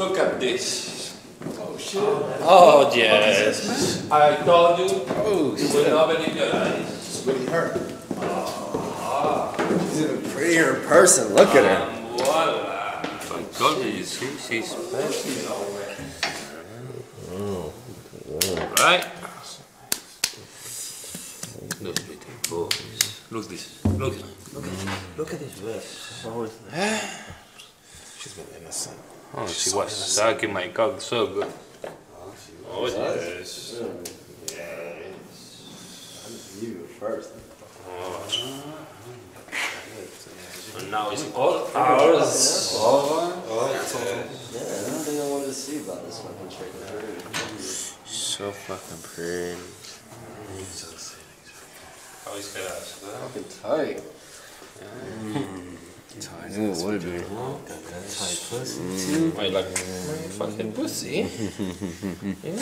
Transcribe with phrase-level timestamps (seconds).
[0.00, 1.14] Look at this.
[1.60, 2.00] Oh shit.
[2.00, 4.10] Oh yes.
[4.10, 7.22] I told you Oh, you will not believe your eyes.
[7.26, 7.76] really hurt.
[9.92, 11.34] She's even prettier in person.
[11.34, 11.92] Look at her.
[11.92, 13.02] And voila.
[13.04, 15.50] I told you, you see, she's perfect.
[18.80, 19.04] Right?
[21.82, 23.20] Those little boys.
[23.30, 23.84] Look this.
[23.84, 24.14] Look.
[24.54, 26.24] Look at, look at this dress.
[28.40, 28.98] She's innocent.
[29.34, 31.52] Oh, she was sucking my cock so good.
[32.68, 33.82] Oh, yes.
[36.60, 37.32] You first.
[37.88, 38.70] Oh.
[40.78, 42.76] And now it's all ours.
[44.52, 46.68] Yeah, everything I wanted to see about this fucking chick.
[48.04, 49.58] So fucking pretty.
[52.24, 52.92] How is her ass?
[52.98, 54.02] Fucking tight.
[54.80, 55.89] I hmm.
[56.18, 57.18] Knew it would be.
[57.20, 59.32] Tight pussy.
[59.38, 61.16] I like my fucking pussy.
[62.42, 62.56] yeah.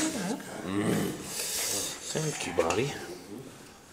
[2.12, 2.92] Thank you, buddy.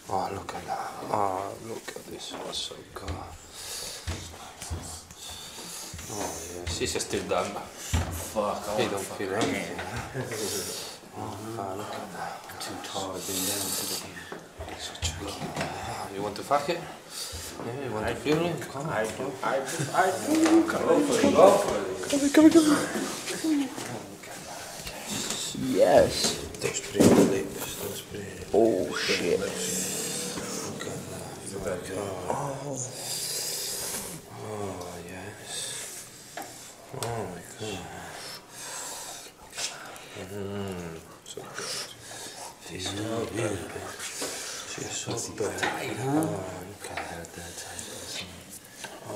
[0.09, 0.91] Oh, look at that.
[1.09, 3.25] Oh, look at this muscle car.
[6.11, 7.51] Oh, yeah, she's still done.
[7.51, 8.77] Fuck.
[8.77, 9.79] They don't feel anything.
[11.17, 12.59] Oh, look at that.
[12.59, 13.95] Too tall to bend down to the
[14.77, 15.31] Such a cute.
[15.55, 16.77] Ah, You want to fuck it?
[17.63, 18.61] Yeah, you want to feel it?
[18.61, 18.93] Come on.
[18.93, 19.31] I do.
[19.43, 19.75] I do.
[19.93, 20.63] I do.
[20.67, 21.33] Go for it.
[21.33, 21.75] Go for
[22.73, 23.69] it.
[25.59, 26.45] Yes.
[26.59, 27.75] Those pretty lips.
[27.81, 28.45] Those pretty.
[28.53, 29.39] Oh shit.
[34.47, 36.41] Oh, yes.
[36.93, 37.79] Oh my god.
[40.31, 41.75] Mm, so good.
[42.67, 43.59] She's so good.
[44.69, 45.97] She's so bad.
[45.99, 48.25] Oh, look at her, that tight.
[49.07, 49.13] Oh.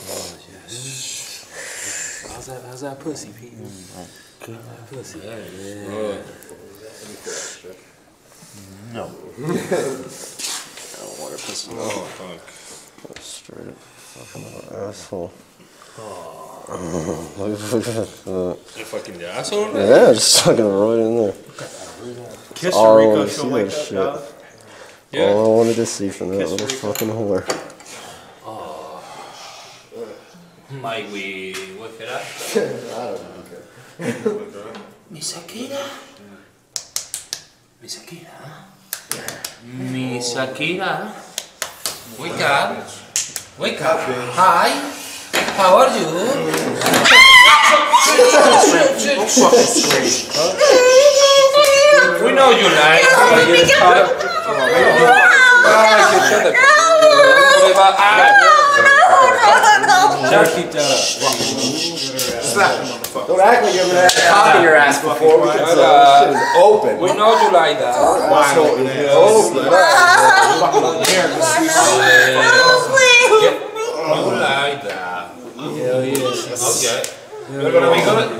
[0.00, 2.26] oh, yes.
[2.28, 3.52] How's that, pussy, Pete?
[3.58, 4.56] Mm, Good.
[4.56, 5.18] That pussy.
[5.20, 5.36] Yeah.
[8.92, 9.04] No.
[9.04, 9.46] I
[11.00, 12.06] don't want to piss Oh,
[13.08, 13.18] fuck.
[13.20, 15.32] straight up fucking oh, asshole.
[15.98, 17.26] Oh.
[17.38, 18.58] Look at that.
[18.76, 19.72] You're fucking the asshole?
[19.74, 21.34] Yeah, just fucking right in there.
[22.54, 24.34] Kiss Rico, wanna see she'll wake that up, shit.
[25.12, 25.26] Yeah.
[25.26, 26.92] All I wanted to see from that Kiss little Rico.
[26.92, 27.73] fucking whore.
[30.70, 32.24] My we wake it up.
[35.10, 35.84] Miss Akira.
[37.82, 38.64] Miss Akira.
[39.62, 41.12] Miss Akira.
[42.18, 42.88] Wake up.
[43.58, 44.00] Wake up.
[44.32, 44.70] Hi.
[45.52, 46.08] How are you?
[52.24, 53.04] we know you like.
[63.24, 66.34] Don't act like you're gonna a cock in your ass before we can Uh, shit
[66.34, 66.98] is open.
[67.00, 67.94] We know you like that.
[68.30, 69.08] Why open it?
[69.10, 69.64] Open.
[70.60, 71.28] Fucking hair.
[74.04, 75.32] You like that.
[75.58, 77.02] Okay.
[77.52, 78.30] You're gonna be good?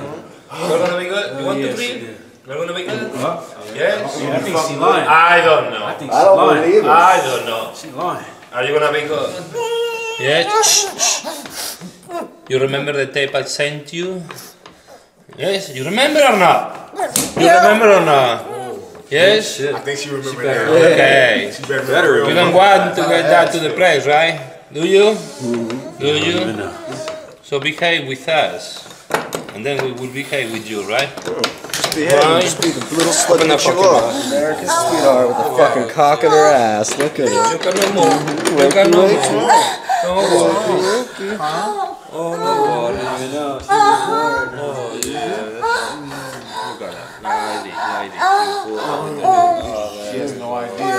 [0.53, 1.41] You're gonna be good?
[1.41, 2.17] You want to dream?
[2.47, 3.13] You're gonna be good?
[3.75, 4.21] Yes?
[4.21, 5.07] I think she lying.
[5.09, 5.85] I don't know.
[5.85, 6.63] I think I she don't lying.
[6.63, 6.91] believe it.
[6.91, 7.73] I don't know.
[7.75, 8.27] She lying.
[8.53, 9.81] Are you gonna be good?
[10.21, 11.81] Yes?
[12.49, 14.23] You remember the tape I sent you?
[15.37, 15.75] Yes?
[15.75, 16.95] You remember or not?
[17.37, 18.47] You remember or not?
[19.11, 19.61] Yes?
[19.61, 20.69] I think she remembered that.
[20.69, 21.53] Okay.
[21.55, 22.25] She better better.
[22.29, 24.41] You don't want to get that to the press, right?
[24.73, 25.15] Do you?
[25.15, 25.99] Mm-hmm.
[25.99, 26.71] Do you?
[27.43, 29.07] So behave with us.
[29.55, 31.11] And then we will behave with you, right?
[31.27, 31.43] Oh.
[31.97, 34.03] Yeah, just be the little slut Open that you fucking are.
[34.03, 34.27] mouth.
[34.27, 36.99] America's sweetheart with a fucking cock in her ass.
[36.99, 37.35] Look at her.
[37.53, 38.19] You cannot move.
[38.59, 39.23] You cannot move.
[40.03, 41.39] Don't worry.
[42.17, 43.01] Oh, no worries.
[43.71, 45.63] Oh, yeah.
[46.65, 46.99] You got it.
[47.23, 48.19] Lady, lady.
[50.11, 50.99] She has no idea.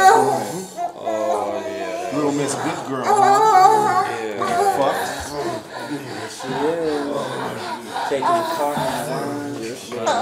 [0.98, 2.16] Oh, yeah.
[2.16, 3.04] Little Miss Good Girl.
[3.06, 4.08] huh?
[4.24, 4.80] Yeah.
[4.80, 4.98] Fuck.
[8.10, 9.55] Taking the
[9.92, 10.16] cock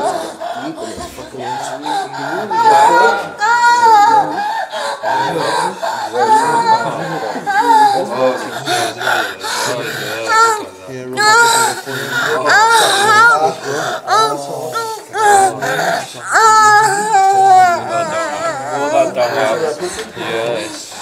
[20.16, 20.94] Yes.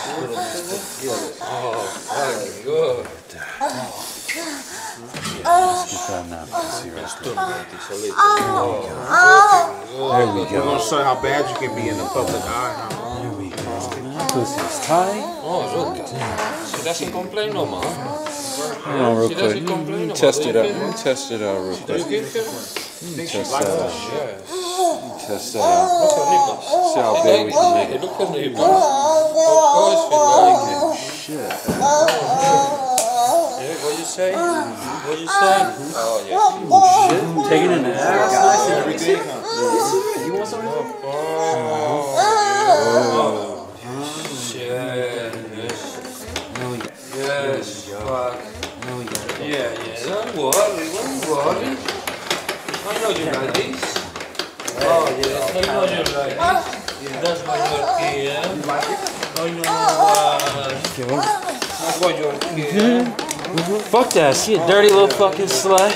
[1.44, 4.11] Oh, fucking good.
[9.94, 12.90] We're gonna show how bad you can be in the public eye.
[12.92, 14.28] Huh?
[14.30, 15.22] Pussy's tight.
[15.44, 16.08] Oh, look.
[16.08, 17.84] So She doesn't complain no more.
[17.84, 19.46] Hold on real She quick.
[19.46, 20.66] doesn't complain Test it out.
[20.66, 22.08] Let me test it out real You quick.
[22.10, 22.42] give her?
[23.28, 23.92] Test that out.
[24.14, 25.28] Yes.
[25.28, 26.02] Test that out.
[26.02, 26.64] Look at her nipples.
[26.94, 27.96] See how She big we like can make it.
[27.96, 28.02] it.
[28.02, 28.62] Look at her nipples.
[28.62, 28.72] Of
[29.76, 30.02] course
[31.28, 31.68] she like it.
[31.68, 32.81] Shit.
[34.02, 34.34] Yeah, what you say?
[34.34, 35.34] What you say?
[35.94, 37.50] Oh, yes.
[37.50, 38.70] Taking an ass.
[38.72, 39.22] Everything.
[40.26, 40.62] You want some?
[40.66, 41.28] Oh,
[44.34, 44.72] shit.
[45.54, 46.26] Yes.
[46.58, 46.82] No, you
[47.16, 47.86] Yes.
[47.92, 48.42] Fuck.
[48.88, 49.08] no, you
[49.46, 50.02] Yeah, yeah.
[50.10, 51.78] Don't worry, don't worry.
[52.82, 53.82] I know you like this.
[54.82, 55.46] Oh, yes.
[55.54, 56.66] I know you like this.
[57.22, 58.42] That's why you're here.
[58.50, 58.98] You like it?
[59.38, 59.62] I know
[60.02, 60.42] why.
[61.82, 63.31] That's why you're here.
[63.58, 64.36] Fuck that.
[64.36, 65.92] She a dirty little fucking slut.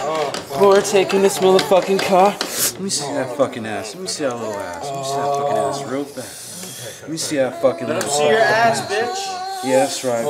[0.57, 2.31] Whore taking this motherfucking car.
[2.31, 3.96] Let me see that fucking ass.
[3.96, 4.86] Let me see that little ass.
[4.86, 7.02] Let me see that fucking ass real fast.
[7.02, 9.63] Let me see that fucking little See your ass, bitch.
[9.63, 10.25] Yeah, that's right.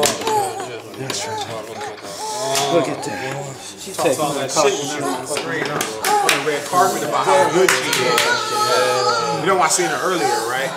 [0.98, 2.25] That's right.
[2.74, 3.56] Look at that.
[3.80, 5.80] She's taking All that shit when you're on the screen, huh?
[5.80, 8.22] On the red carpet about how good she is.
[9.42, 10.70] You know I seen her earlier, right?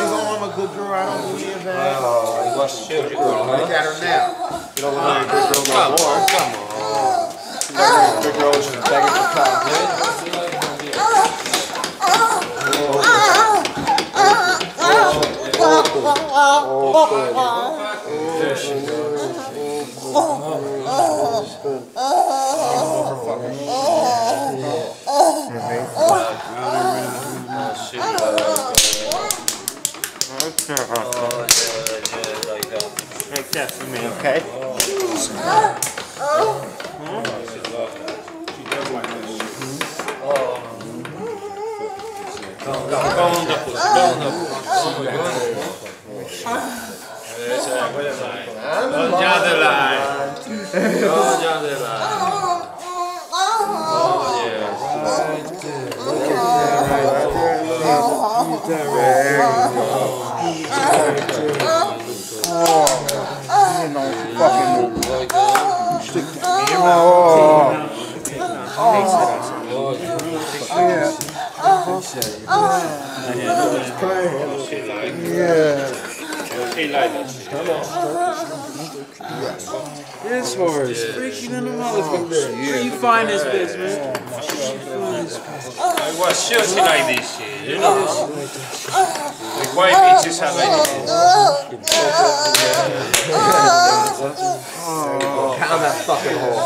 [0.00, 0.92] She's oh, I'm a good girl.
[0.92, 1.96] I don't believe that.
[2.00, 3.10] Oh, it was shit.
[3.12, 3.68] You Look huh?
[3.68, 4.64] at her now.
[4.76, 6.12] You don't want a good girl no Come more.
[6.12, 8.22] on, come on.
[8.22, 9.92] Good girl is just begging for coffee.
[18.42, 18.81] Take
[33.52, 34.40] that for me, okay?
[42.64, 42.88] Don't
[49.20, 50.00] jump the line.
[51.00, 52.12] Don't jump the line.
[62.54, 62.91] Oh,
[63.84, 63.98] Oh,
[68.78, 69.92] oh, oh,
[75.24, 75.90] yeah.
[76.72, 76.92] She
[79.20, 80.22] like that.
[80.22, 82.48] This whore is freaky than a motherfucker.
[82.48, 84.16] Oh, Where you find this bitch, man?
[85.78, 88.06] I was sure she like this shit, you know.
[88.08, 88.26] Oh.
[89.62, 90.88] The white bitches are like this.
[95.58, 95.78] Pound oh.
[95.80, 96.60] that fucking hole.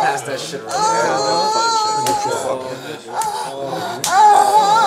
[0.00, 0.72] Pass that shit around.
[0.72, 1.20] Pound
[2.06, 3.10] that fucking shit.
[4.12, 4.79] Oh,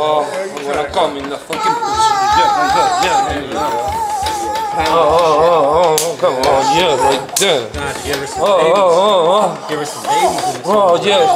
[0.00, 0.24] I'm
[0.64, 2.08] gonna come in the fucking pussy.
[2.40, 4.72] Yeah, yeah, yeah, yeah.
[4.72, 7.68] Oh, oh, oh, oh, come on, yeah, like that.
[8.38, 9.52] Oh, oh, oh, oh.
[9.68, 10.62] Give her some babies.
[10.64, 11.28] Oh, yes.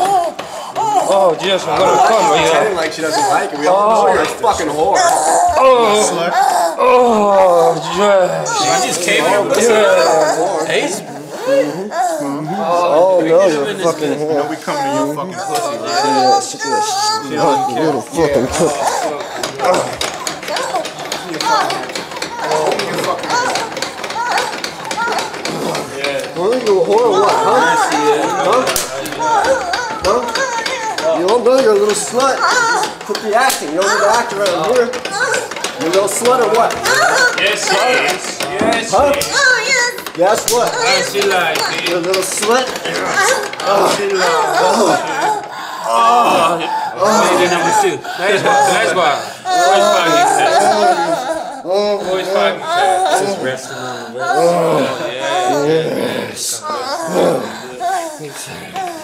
[1.06, 2.40] Oh, yes, I'm gonna come, yeah.
[2.48, 3.58] Pretending like she doesn't like it.
[3.60, 4.96] We all know you're a fucking whore.
[4.96, 5.04] Oh,
[6.78, 8.48] oh, yes.
[8.48, 8.50] I
[8.86, 10.64] just came with Yeah.
[12.56, 16.38] Oh no, you're a fucking You know we coming to your fucking pussy, right?
[16.38, 16.54] ass.
[16.54, 19.84] Look at that little fucking cunt.
[26.36, 28.64] Well, you a whore or what, huh?
[30.04, 31.20] Huh?
[31.20, 32.36] You don't know you're a little slut.
[33.06, 33.70] Quit the acting.
[33.72, 34.86] You don't need to act around here.
[35.80, 36.72] You a little slut or what?
[37.40, 38.38] Yes, she is.
[38.60, 39.12] Yes, Huh?
[39.12, 39.53] she is.
[40.14, 40.70] Guess what?
[40.72, 42.06] And she like You're a it.
[42.06, 42.66] little slut.
[43.96, 45.42] She like it.
[45.86, 46.58] Oh,
[47.34, 47.96] Baby number two.
[48.22, 49.18] Next one, next one.
[49.42, 50.62] Voice fucking test.
[51.64, 53.24] Voice fucking test.
[53.24, 54.78] Just resting on the Oh,
[55.10, 55.50] yeah.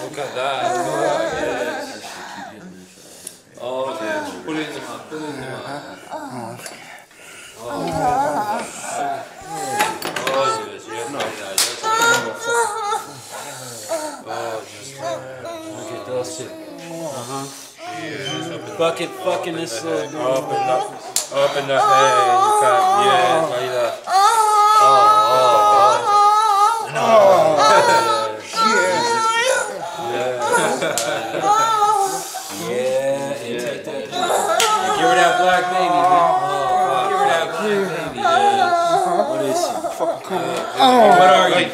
[0.01, 0.59] Look at that.
[0.63, 0.79] Oh,
[1.41, 2.01] yes.
[3.61, 4.45] Oh, yes.
[4.45, 5.09] Put it in the mouth.
[5.09, 5.90] Put it in the mouth.
[18.81, 20.17] Bucket fucking this little dude.
[20.19, 20.89] Open up.
[21.37, 22.33] Open the head.
[22.33, 22.81] You can.
[23.05, 23.93] Yes, like that.
[24.07, 24.11] Oh,
[24.81, 25.37] oh,
[26.09, 26.97] oh.
[26.97, 27.21] oh,
[31.43, 31.61] oh
[32.71, 34.01] yeah, and take that.
[34.01, 36.41] And give her that black baby, man.
[36.41, 38.33] Oh, give her that black baby, man.
[39.29, 39.61] What is
[39.93, 40.41] fucking come.
[40.41, 41.69] Where are you?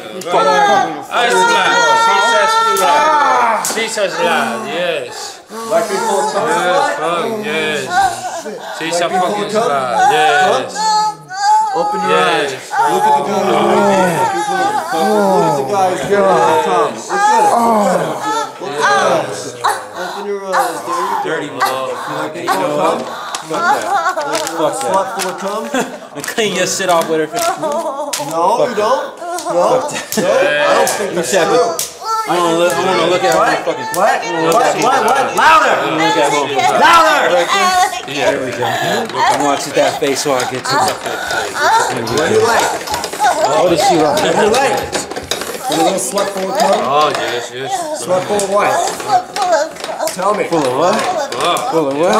[1.08, 1.72] I slide.
[2.04, 3.00] She says slide.
[3.00, 3.64] Ah.
[3.74, 4.68] She says slide.
[4.68, 5.27] Yes.
[5.68, 7.84] Like before tongue Yes.
[7.84, 8.54] Fuck.
[8.54, 8.78] Yes.
[8.78, 10.08] She's a fucking slide.
[10.10, 10.72] Yes.
[11.76, 12.52] Open your eyes.
[12.52, 14.32] Look at the guy.
[14.32, 14.72] Look at
[15.52, 16.00] the oh, guy's
[16.64, 16.94] Tom.
[16.96, 17.52] Look at it.
[17.52, 18.08] Look at it.
[18.08, 18.16] Oh.
[18.60, 19.60] Look at it.
[19.64, 19.88] Oh.
[19.98, 20.80] Open your eyes.
[21.24, 21.52] There you go.
[21.52, 21.96] Dirty mother.
[22.16, 23.04] Like before tongue?
[23.48, 24.08] Fuck that.
[24.58, 25.62] Slut full of cum?
[26.16, 27.36] And clean your shit off with her.
[27.60, 29.16] No, you don't.
[29.18, 29.54] No.
[29.54, 29.88] No.
[29.88, 31.87] I don't think that's true.
[32.28, 33.88] I wanna look, I wanna look at her fucking.
[33.96, 34.20] What?
[34.52, 34.76] What?
[34.84, 35.00] What?
[35.08, 35.32] What?
[35.32, 35.96] Louder!
[35.96, 36.44] Look at her.
[36.76, 37.40] Louder!
[38.04, 38.68] Yeah, there we go.
[38.68, 40.92] I want to see that face so I get to the
[42.12, 42.68] What do you like?
[43.64, 44.20] What is she like?
[44.20, 44.76] What do you like?
[45.72, 46.80] You little slut full of cum?
[46.84, 47.72] Oh, yes, yes.
[48.04, 48.76] Slut full of what?
[50.12, 50.44] Tell me.
[50.48, 51.00] Full of what?
[51.72, 52.12] Full of what?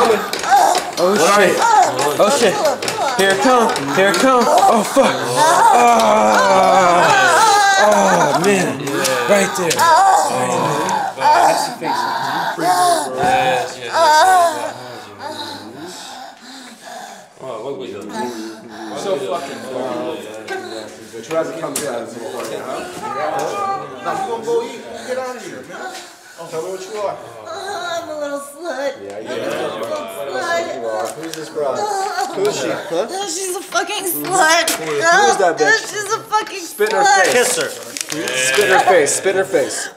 [1.00, 1.52] Oh shit.
[2.16, 2.56] Oh shit.
[3.20, 3.68] Here it come.
[3.94, 4.44] Here it come.
[4.46, 5.12] Oh fuck.
[5.76, 7.04] Ah.
[7.84, 8.87] Oh man.
[9.28, 9.70] Right there.
[9.76, 12.00] Oh, That's the face.
[12.58, 13.92] Yes, yes, yes.
[17.40, 18.08] Oh, what we doing?
[18.98, 19.60] So fucking
[21.24, 22.08] Try to come down.
[22.08, 22.16] Now
[24.16, 24.80] you gonna go eat?
[25.06, 25.92] Get out of here, man.
[26.48, 27.18] Tell me what you are.
[27.44, 29.02] I'm a little slut.
[29.02, 29.32] Yeah, I'm yeah.
[29.32, 29.36] a
[29.76, 31.12] little slut.
[31.16, 31.74] Who's this girl?
[31.76, 32.32] Ah.
[32.34, 32.68] Who is she?
[32.70, 33.26] Huh?
[33.26, 34.70] She's a fucking slut.
[34.70, 35.90] who is that bitch?
[35.90, 37.04] She's a fucking Spit in slut.
[37.04, 37.32] her face.
[37.34, 37.87] Kiss her.
[38.08, 39.14] Spit her face.
[39.16, 39.88] Spit her face.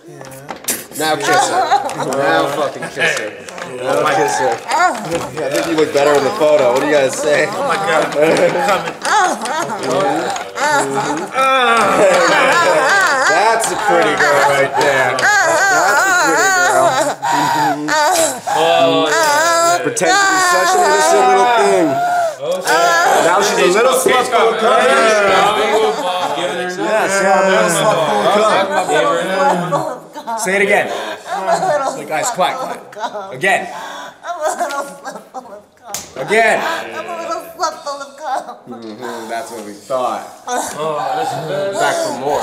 [0.99, 2.11] Now kiss her.
[2.11, 3.29] Now fucking kiss her.
[3.77, 4.57] Now kiss her.
[4.67, 6.73] I think you look better in the photo.
[6.73, 7.47] What do you guys say?
[7.47, 8.11] Oh my god.
[13.31, 15.15] That's a pretty girl right there.
[15.17, 16.91] That's a pretty girl.
[18.59, 19.07] oh,
[19.83, 21.87] Pretend to be such an innocent little thing.
[23.23, 24.59] Now she's a little slut of
[30.39, 30.87] Say it again.
[30.89, 33.33] So guys, quiet, quiet.
[33.33, 33.67] Again.
[34.23, 35.93] I'm a little slut full of cum.
[36.25, 36.57] Again.
[36.95, 38.57] I'm a little slut full of cum.
[38.81, 40.23] Mhm, That's what we thought.
[40.45, 42.41] Back for more.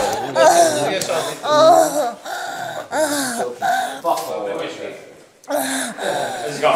[5.49, 6.73] Let's go.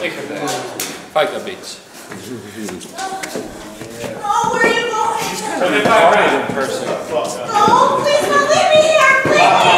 [0.00, 0.48] Take her there.
[1.14, 1.78] Fight the bitch.
[4.24, 4.81] Oh, where are you
[6.52, 6.88] person.
[7.46, 9.71] Oh, please don't leave me here, please.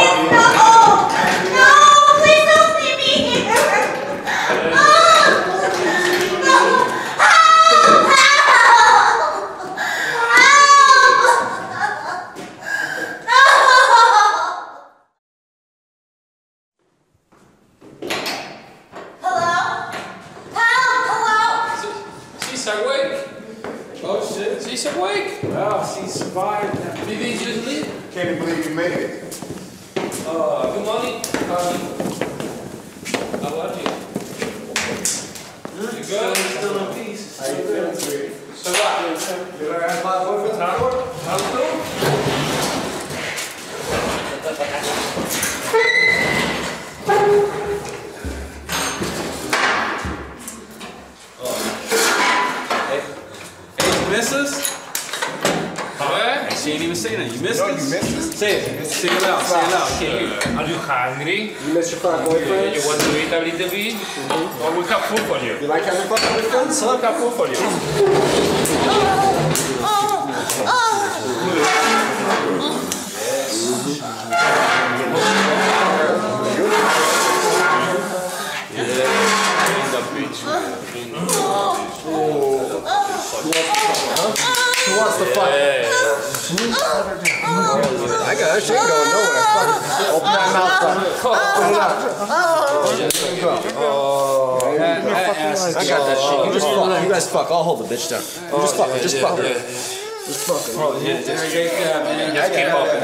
[101.27, 103.01] Just keep open.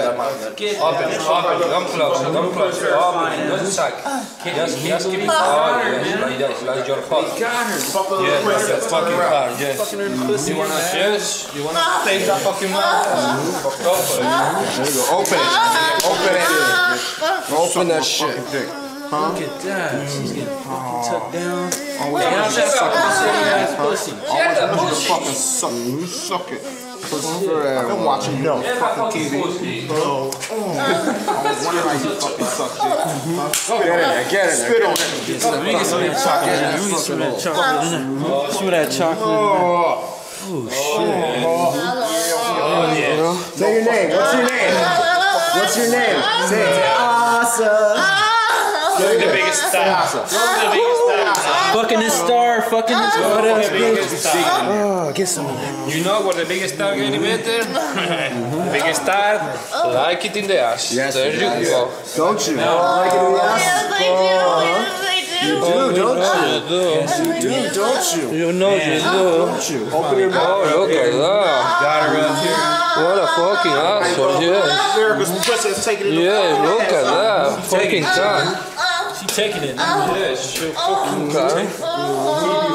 [0.80, 1.68] Open, open.
[1.70, 2.20] Don't close.
[2.20, 2.76] Don't close.
[2.82, 3.32] Open.
[3.32, 3.48] It.
[6.40, 7.20] Yes, like that.
[8.24, 8.44] Yeah.
[9.58, 9.78] Yes.
[10.94, 11.50] Yes?
[15.10, 15.46] Open it.
[16.04, 16.48] Open it.
[17.52, 18.36] Open that shit.
[19.10, 20.08] Look at that.
[20.08, 21.70] She's getting fucking tucked down.
[21.98, 23.58] Oh, you to that fucking it.
[23.58, 24.12] ass pussy?
[24.12, 24.18] You
[24.54, 25.72] to fucking suck.
[25.72, 26.89] You suck it.
[27.02, 29.86] I've been watching you on fucking TV.
[29.88, 30.30] Bro.
[30.50, 30.74] Oh.
[30.76, 32.80] I was wondering how you fucking sucked it.
[33.68, 34.24] Get in there.
[34.30, 34.68] Get in there.
[34.68, 34.98] Spit on it.
[35.00, 36.52] Let get some of that chocolate.
[36.60, 38.20] Let me get some of that chocolate in.
[38.52, 39.26] Some of that chocolate.
[39.32, 41.40] Oh shit.
[43.00, 43.32] You know?
[43.54, 44.10] Say your name.
[44.10, 44.74] What's your name?
[45.56, 46.18] What's your name?
[46.48, 46.84] Say it.
[47.00, 47.96] Awesome.
[49.00, 50.04] You're the biggest star.
[50.12, 51.49] You're the biggest star.
[51.72, 53.94] Fucking his star, fucking his butt You're ass the bitch.
[53.94, 54.60] biggest star.
[54.70, 55.94] Oh, get some of that.
[55.94, 57.64] You know what the biggest star getting better?
[57.64, 59.38] the biggest star,
[59.94, 60.92] like it in the ass.
[60.94, 61.68] Yes, there you yes.
[61.68, 61.90] go.
[62.16, 62.56] Don't you?
[62.56, 63.60] Like it in the ass?
[63.60, 64.04] Yes, I do.
[64.10, 64.64] Uh-huh.
[64.64, 65.10] Yes, I do.
[65.40, 66.52] You do, don't you?
[66.52, 67.48] You do.
[67.48, 68.24] You do, don't you?
[68.36, 69.00] You know you do.
[69.00, 69.88] Don't you?
[69.90, 70.68] Oh, Open your mouth.
[70.68, 71.80] Oh, look at that.
[71.80, 72.80] Got her up here.
[73.00, 74.94] What a fucking asshole, yeah.
[74.94, 76.12] America's princess taking it.
[76.12, 77.64] Yeah, look at that.
[77.64, 78.89] Fucking cock.
[79.40, 79.76] She taking it.
[79.78, 80.14] Oh.
[80.16, 81.04] Yes, you oh.
[81.08, 81.56] fucking cock.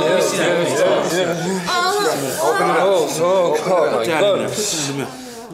[0.01, 2.39] Yes, yes, yes.
[2.41, 2.85] Open it up.
[2.85, 4.23] Oh, oh, oh my god.
[4.23, 4.41] Oh,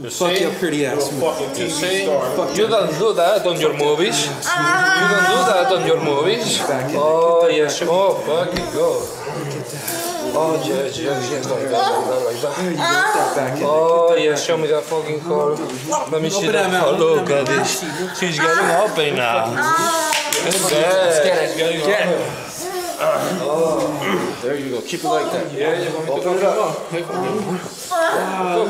[0.01, 0.41] you Fuck see?
[0.41, 1.11] your pretty ass.
[1.59, 2.07] You see?
[2.09, 2.53] Ah.
[2.55, 4.25] You don't do that on your movies.
[4.25, 6.59] You don't do that on your movies.
[6.95, 7.81] Oh, yes.
[7.83, 9.03] Oh, fucking go.
[10.33, 11.49] Oh, yes, yes, yes.
[11.49, 11.91] Like that,
[12.25, 13.59] like that, like that.
[13.63, 14.45] Oh, yes.
[14.45, 15.55] Show me that fucking hole.
[16.09, 16.95] Let me see Open that that mouth.
[16.95, 17.15] hole.
[17.17, 17.81] Look at this.
[18.17, 18.89] She's getting ah.
[18.89, 19.43] open now.
[19.57, 20.10] Ah.
[20.47, 21.49] It's good.
[21.49, 22.41] She's getting open.
[24.41, 24.81] There you go.
[24.81, 25.51] Keep it like that.
[25.53, 26.75] Yeah, you want me to Open it up.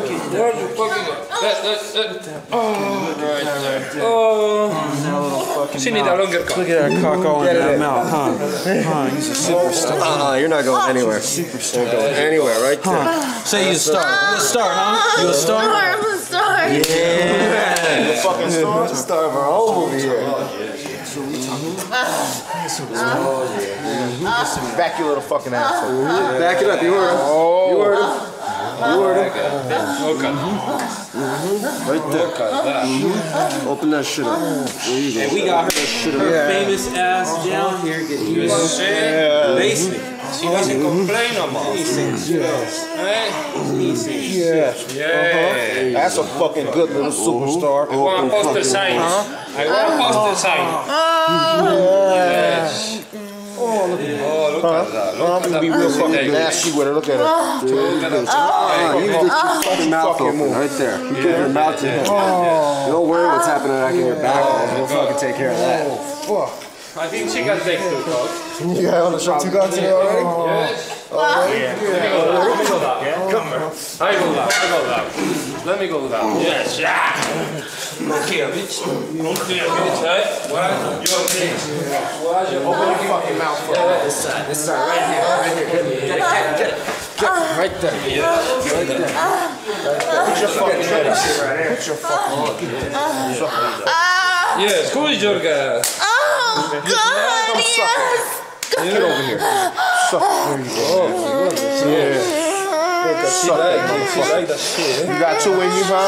[0.02, 1.14] Fucking, there you fucking go.
[1.42, 1.80] That, that,
[2.24, 2.42] that.
[2.52, 4.04] Oh, right there.
[4.04, 6.58] Oh, she need a longer cock.
[6.58, 8.38] Look at that cock all in that mouth, huh?
[8.84, 10.00] Huh, he's a superstar.
[10.00, 11.20] Uh-uh, you're not going anywhere.
[11.20, 13.46] You're going anywhere, right there.
[13.46, 14.32] Say you a star.
[14.32, 15.22] You a star, huh?
[15.24, 15.70] You a star?
[15.70, 16.70] I'm a star.
[16.70, 18.06] Yeah.
[18.06, 18.88] You're a fucking star.
[18.96, 20.71] Star of our own movie here.
[22.80, 23.46] Oh,
[24.24, 24.78] mm-hmm.
[24.78, 26.06] Back your little fucking asshole.
[26.40, 26.82] Back it up.
[26.82, 27.76] You heard him.
[27.76, 28.31] You heard him.
[28.82, 29.18] You heard.
[30.02, 30.34] Look at
[31.14, 32.26] Right there.
[32.26, 33.68] Look at that.
[33.68, 34.40] Open that shit up.
[34.40, 35.22] There you go.
[35.22, 35.80] And we got her,
[36.12, 38.84] her famous ass down here getting You used see?
[38.86, 40.04] basement.
[40.34, 41.76] She doesn't complain no more.
[41.76, 43.30] Hey?
[44.40, 44.74] Yeah.
[44.94, 45.94] Yeah.
[45.94, 47.92] That's a fucking good little superstar.
[47.92, 48.98] I want to post the sign.
[48.98, 49.68] I
[50.00, 50.32] want
[52.72, 53.31] to
[53.62, 54.10] post the sign.
[54.10, 54.22] Yes.
[54.24, 55.16] Oh, look at that.
[55.22, 56.94] Oh, I'm gonna be real fucking nasty with her.
[56.94, 57.24] Look at her.
[57.68, 58.26] Look at that.
[58.30, 59.32] Ah, you get your
[59.64, 60.98] fucking mouth open right there.
[61.04, 62.06] You get your mouth to him.
[62.06, 64.44] Don't worry what's happening back in your back.
[64.78, 65.88] We'll fucking take care of that.
[66.94, 68.32] I think she can take two calls.
[68.62, 70.26] You got on the shot two guns today already?
[70.26, 71.08] Yes.
[71.12, 72.60] Let me go down.
[72.68, 73.21] Come here.
[74.02, 74.50] I go down.
[74.52, 75.66] I go down.
[75.66, 76.42] Let me go down.
[76.42, 76.80] Yes.
[76.80, 77.16] Yeah.
[78.02, 78.84] Look bitch.
[79.16, 80.02] Look here, bitch.
[80.04, 80.72] Hey, what?
[81.08, 81.64] Your bitch.
[82.20, 82.48] What?
[82.52, 83.62] Open your fucking mouth.
[83.72, 84.50] Yeah, this side.
[84.50, 84.88] This side.
[84.90, 85.24] Right here.
[85.24, 85.68] Right here.
[85.72, 86.02] Get it.
[86.02, 86.26] Get it.
[86.58, 86.84] Get it.
[87.16, 87.52] Get it.
[87.58, 87.96] Right there.
[88.10, 88.36] Yeah.
[88.74, 89.08] Right there.
[90.28, 91.18] Put your fucking head up.
[91.78, 92.42] Put your fucking
[94.60, 94.92] Yes.
[94.94, 95.82] Who is your guy?
[96.02, 98.42] Oh, God, yes.
[98.72, 99.40] Get over here.
[100.10, 100.24] Suck.
[100.48, 101.50] There you go.
[101.90, 102.41] Yeah.
[103.02, 103.82] She like,
[104.14, 105.10] she like that shit.
[105.10, 106.06] You got two in you, huh?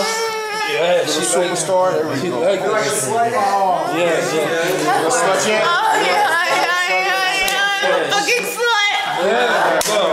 [0.70, 1.98] Yeah, she like, Superstar.
[1.98, 2.40] There we she go.
[2.40, 3.10] like that shit.
[3.98, 5.02] Yes, yeah.
[5.02, 5.66] You a slut yet?
[5.66, 6.22] Oh, yeah,
[6.54, 7.66] yeah, yeah, yeah.
[7.66, 8.94] Oh, I'm a fucking slut.
[9.10, 9.82] Oh, yeah.
[9.90, 10.06] Go.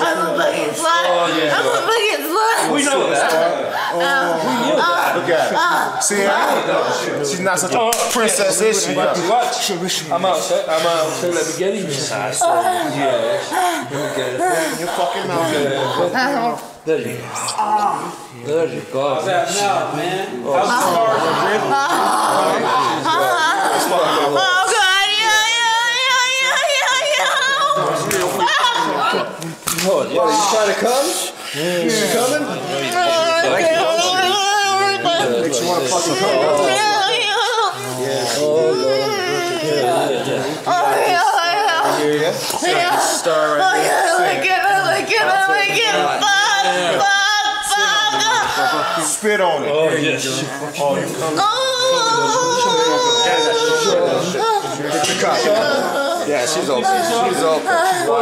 [0.00, 1.04] I'm a fucking slut.
[1.28, 2.72] I'm a fucking slut.
[2.72, 3.67] We know that.
[3.98, 6.00] Look at her.
[6.00, 7.24] See her?
[7.24, 8.94] She's not such a princess, is she?
[8.94, 9.70] Watch.
[10.10, 10.64] I'm outside.
[10.68, 11.22] I'm out.
[11.22, 12.34] Let me get side.
[12.34, 13.50] Yes.
[13.52, 14.40] Let me get it.
[14.80, 15.50] Your fucking mouth.
[16.84, 17.28] There you go.
[18.44, 19.14] There you go.
[19.14, 20.42] How's that now, man?
[20.42, 21.20] How's the stars?
[24.30, 27.34] Oh, God, yeah, yeah, yeah, yeah, yeah, yeah.
[30.08, 31.08] You trying to come?
[31.54, 32.44] You coming?
[35.42, 36.68] Makes you want to fucking come.
[43.00, 43.78] Star right
[49.04, 49.68] Spit on it.
[49.68, 50.26] Oh, yes.
[50.78, 51.34] Oh, you come.
[54.78, 55.97] Get your cock.
[56.28, 56.84] Yeah, she's open.
[56.84, 57.72] She's open.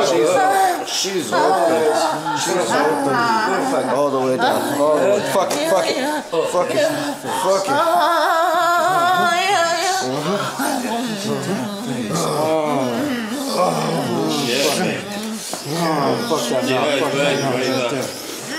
[0.06, 0.30] She's
[0.86, 1.82] she's open.
[2.38, 3.16] She's open.
[3.72, 4.78] Fuck all the way down.
[4.78, 5.20] All the way.
[5.34, 5.68] Fuck it.
[5.68, 5.96] Fuck it.
[6.30, 6.70] Fuck it.
[6.70, 6.86] Fuck it.
[7.42, 7.82] Fuck that
[15.74, 16.30] mouth.
[16.30, 18.06] Fuck that mouth right there.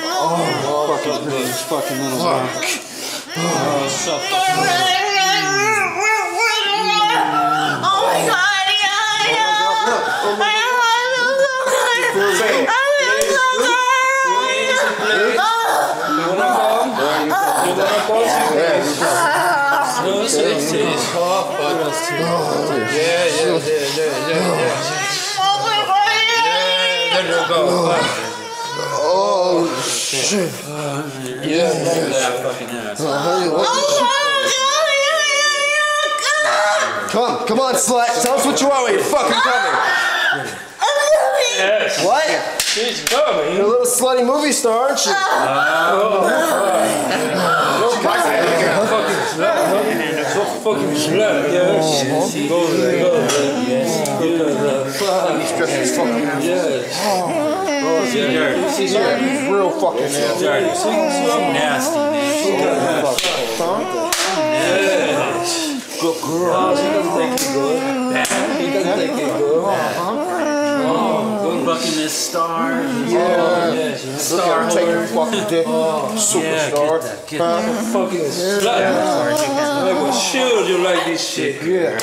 [0.04, 1.30] Oh, fuck it.
[1.30, 2.88] This fucking little mouth.
[7.90, 8.57] Oh my god, yeah,
[9.90, 11.78] Oh, yeah.
[12.14, 12.68] So good.
[12.68, 13.78] I feel good.
[20.04, 21.76] No, it's, it's hot, but
[22.12, 25.40] yeah, yeah, yeah, yeah, yeah, yeah.
[25.40, 26.52] Oh my god, yeah.
[27.08, 27.62] Yeah, there you go.
[29.00, 30.52] Oh shit.
[31.48, 33.00] Yeah, that fucking ass.
[37.10, 38.08] Come, come on, slut.
[38.22, 39.80] Tell us what you want when you're fucking coming.
[41.58, 42.04] Yes.
[42.06, 42.62] What?
[42.62, 43.56] She's coming.
[43.56, 45.14] You're a little slutty movie star, aren't you?
[45.16, 45.94] Ah.
[50.34, 51.52] So oh, fucking slut.
[51.52, 52.04] Yes.
[52.50, 53.00] Go there.
[53.00, 53.64] Go there.
[53.68, 53.90] Yes.
[54.22, 55.00] Yes.
[56.44, 56.94] Yes.
[58.78, 58.94] He's
[59.50, 60.46] real fucking nasty.
[60.46, 60.90] Nasty,
[64.38, 65.17] man.
[66.00, 66.76] Good girl.
[66.78, 67.82] She doesn't think it's good.
[68.62, 70.37] He doesn't think it's good.
[71.88, 72.72] Fucking this star.
[73.08, 73.74] Yeah.
[73.74, 74.32] Yes.
[74.34, 75.66] Look at him taking your fucking dick.
[75.68, 76.12] Oh.
[76.18, 77.02] Superstar.
[77.02, 77.62] that, get Huh?
[77.94, 78.64] Fucking slut.
[78.66, 81.64] Like, well, sure you like this shit.
[81.64, 81.98] Yeah.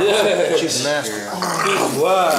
[0.00, 0.56] Yeah.
[0.56, 1.12] She's nasty.
[2.00, 2.32] Wow.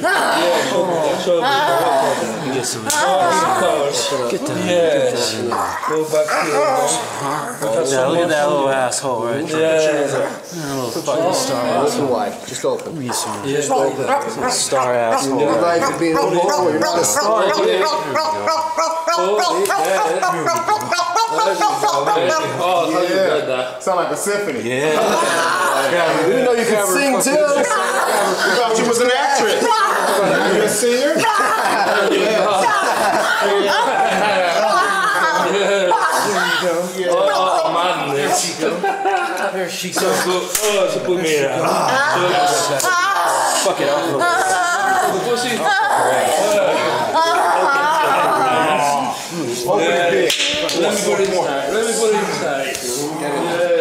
[0.00, 0.40] Ah.
[0.40, 1.22] Yeah.
[1.22, 1.42] Show me.
[1.44, 2.50] Ah.
[2.54, 2.86] Get some.
[2.86, 4.08] Of course.
[4.12, 4.28] Ah.
[4.30, 4.64] Get that.
[4.64, 5.40] Yes.
[5.88, 6.48] Go back to
[7.90, 9.80] Yeah, look at that little asshole right there.
[9.80, 10.06] Yeah.
[10.06, 11.84] That little fucking star.
[11.84, 12.46] Open wide.
[12.46, 13.04] Just open.
[13.04, 14.48] Get some Yeah.
[14.48, 15.40] star asshole.
[15.40, 16.72] You'd like to be in.
[16.72, 17.50] You're not a star.
[22.60, 23.08] Oh, you
[23.46, 23.82] that?
[23.82, 24.60] Sound like a symphony.
[24.62, 24.94] Yeah.
[26.26, 27.30] We didn't know you could sing too.
[27.30, 27.44] You
[28.54, 29.62] thought you was an actress.
[30.54, 31.14] You a singer?
[37.10, 38.58] Oh, madness.
[39.52, 39.88] There she.
[39.96, 40.00] Oh,
[40.92, 41.64] so good me around.
[43.64, 43.88] Fuck it.
[45.08, 45.56] The pussy.
[49.68, 50.32] Open it big.
[50.80, 51.72] Let me put it inside.
[51.72, 53.78] Let me put it inside.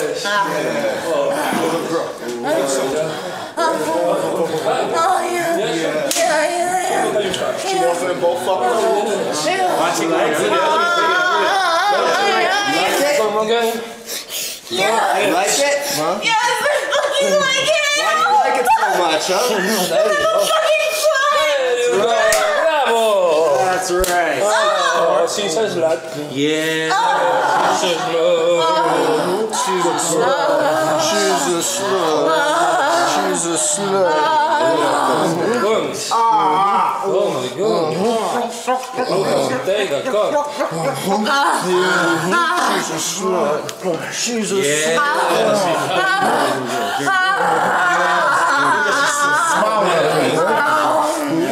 [2.42, 2.78] Yes.
[7.62, 9.68] She wants them both fucking.
[15.34, 15.84] Like it?
[17.98, 20.84] Why do you like it so much, huh?
[21.92, 23.58] Bravo.
[23.58, 24.42] That's right.
[24.44, 26.00] Oh, she says that.
[26.32, 26.90] Yeah.
[27.78, 28.24] She says no.
[29.52, 31.00] She's a slut.
[31.08, 32.28] She's a slut.
[33.14, 34.12] She's a slut.
[35.62, 36.10] Guns.
[36.14, 37.94] Oh my god.
[39.10, 40.34] Oh, take a cock.
[42.74, 43.62] She's a slut.
[44.12, 44.98] She's a Yeah.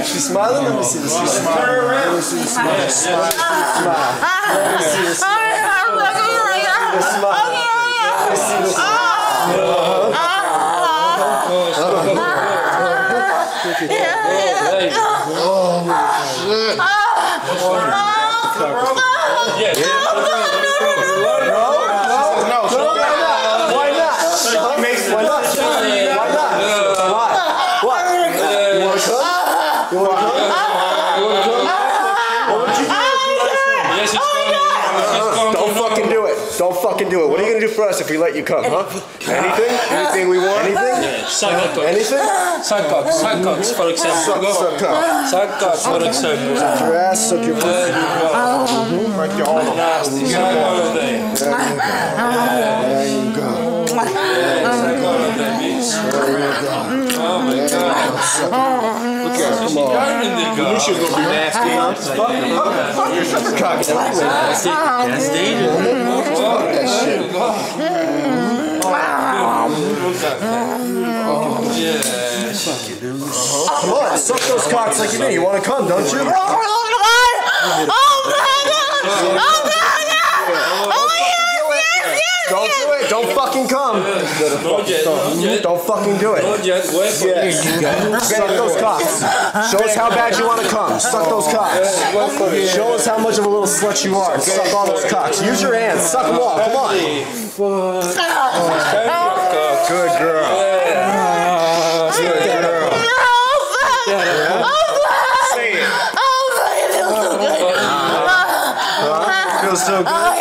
[0.05, 0.63] She's smiling?
[0.65, 1.25] Let me see the smile.
[1.25, 2.89] Let me see the smile.
[2.89, 3.31] Smile.
[3.31, 4.15] Smile.
[4.55, 5.35] Let me see the smile.
[6.95, 7.49] The smile.
[8.01, 8.95] Let me see the smile.
[10.05, 10.31] No,
[13.65, 13.85] she
[17.65, 18.25] Why not?
[23.73, 24.13] Why not?
[24.55, 24.75] Huh?
[25.11, 25.43] Why not?
[26.15, 26.51] Why not?
[27.11, 27.29] Why?
[27.83, 28.01] What?
[28.75, 29.25] You wanna come?
[29.91, 30.37] You wanna come?
[31.17, 31.63] You wanna come?
[32.51, 32.93] What would you do?
[32.95, 34.49] Yes, it's coming.
[34.49, 35.53] It's coming.
[35.53, 36.37] Don't fucking do it.
[36.57, 37.27] Don't fucking do it.
[37.29, 38.87] What are you gonna do for us if we let you come, huh?
[39.27, 39.71] Anything?
[39.91, 40.65] Anything we want?
[40.65, 41.25] Anything?
[41.27, 42.23] Suck Anything?
[42.63, 43.43] Suck Suck
[43.75, 44.23] for example.
[44.23, 44.53] Suck, Go.
[44.53, 45.27] suck, cock.
[45.27, 46.55] Suck for example.
[46.55, 47.67] Your ass, suck your pussy.
[47.67, 49.17] There you go.
[49.17, 50.25] Right there, all the Nasty.
[50.25, 51.19] Suck holiday.
[51.35, 53.85] There you go.
[53.85, 54.07] Suck
[55.03, 55.89] holiday, bitch.
[57.17, 59.04] Oh my god.
[59.35, 59.67] Look at her.
[59.67, 59.91] Come on.
[59.91, 61.93] Garden in the gonna be nasty, huh?
[62.95, 63.77] Fuck your fucking cock.
[63.83, 66.39] That's dangerous.
[66.39, 67.31] Fuck that shit.
[73.81, 75.31] Come on, suck those cocks like you do.
[75.31, 76.23] You wanna come, don't you?
[82.49, 83.09] Don't do it.
[83.09, 83.99] Don't fucking come.
[83.99, 85.05] Not yet.
[85.05, 85.63] Not yet.
[85.63, 86.43] Don't fucking do it.
[86.43, 86.85] Not yet.
[86.93, 87.11] Wait.
[87.11, 89.21] Suck those cocks.
[89.71, 90.99] Show us how bad you want to come.
[90.99, 91.97] Suck those cocks.
[92.73, 94.39] Show us how much of a little slut you are.
[94.39, 95.41] Suck all those cocks.
[95.41, 96.01] Use your hands.
[96.01, 96.57] Suck them all.
[96.59, 96.93] Come on.
[99.87, 100.19] Good girl.
[100.19, 100.47] Good girl.
[100.47, 102.31] Oh, Say oh,
[105.71, 105.75] it.
[109.61, 110.34] Feels so good.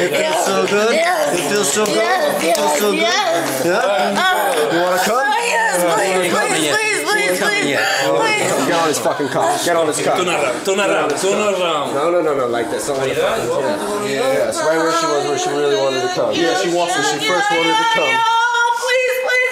[0.00, 0.96] It feels so good.
[0.96, 2.00] It feels so good.
[2.00, 3.04] It feels so good.
[3.04, 4.72] Yeah.
[4.72, 5.28] You want to come?
[5.28, 8.64] Uh, yes, please, please, please, please, please, please.
[8.64, 9.60] Get on his fucking cock.
[9.64, 10.16] Get on his cock.
[10.16, 10.64] Turn around.
[10.64, 11.10] Turn around.
[11.20, 11.92] Turn around.
[11.92, 12.88] No, no, no, no, like this.
[12.88, 13.44] Like that.
[14.08, 16.32] Yeah, it's right where she was, where she really wanted to come.
[16.32, 18.16] Yeah, she wants when she first wanted to come.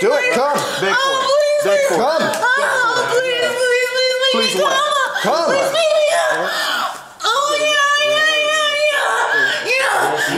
[0.01, 0.57] Do it, come.
[0.81, 1.29] Beg for it.
[1.65, 1.99] Beg for it.
[2.01, 2.23] Come.
[2.25, 4.73] Oh, please, please, please, please, Please what?
[5.21, 5.51] Come.
[5.53, 5.89] Please, please,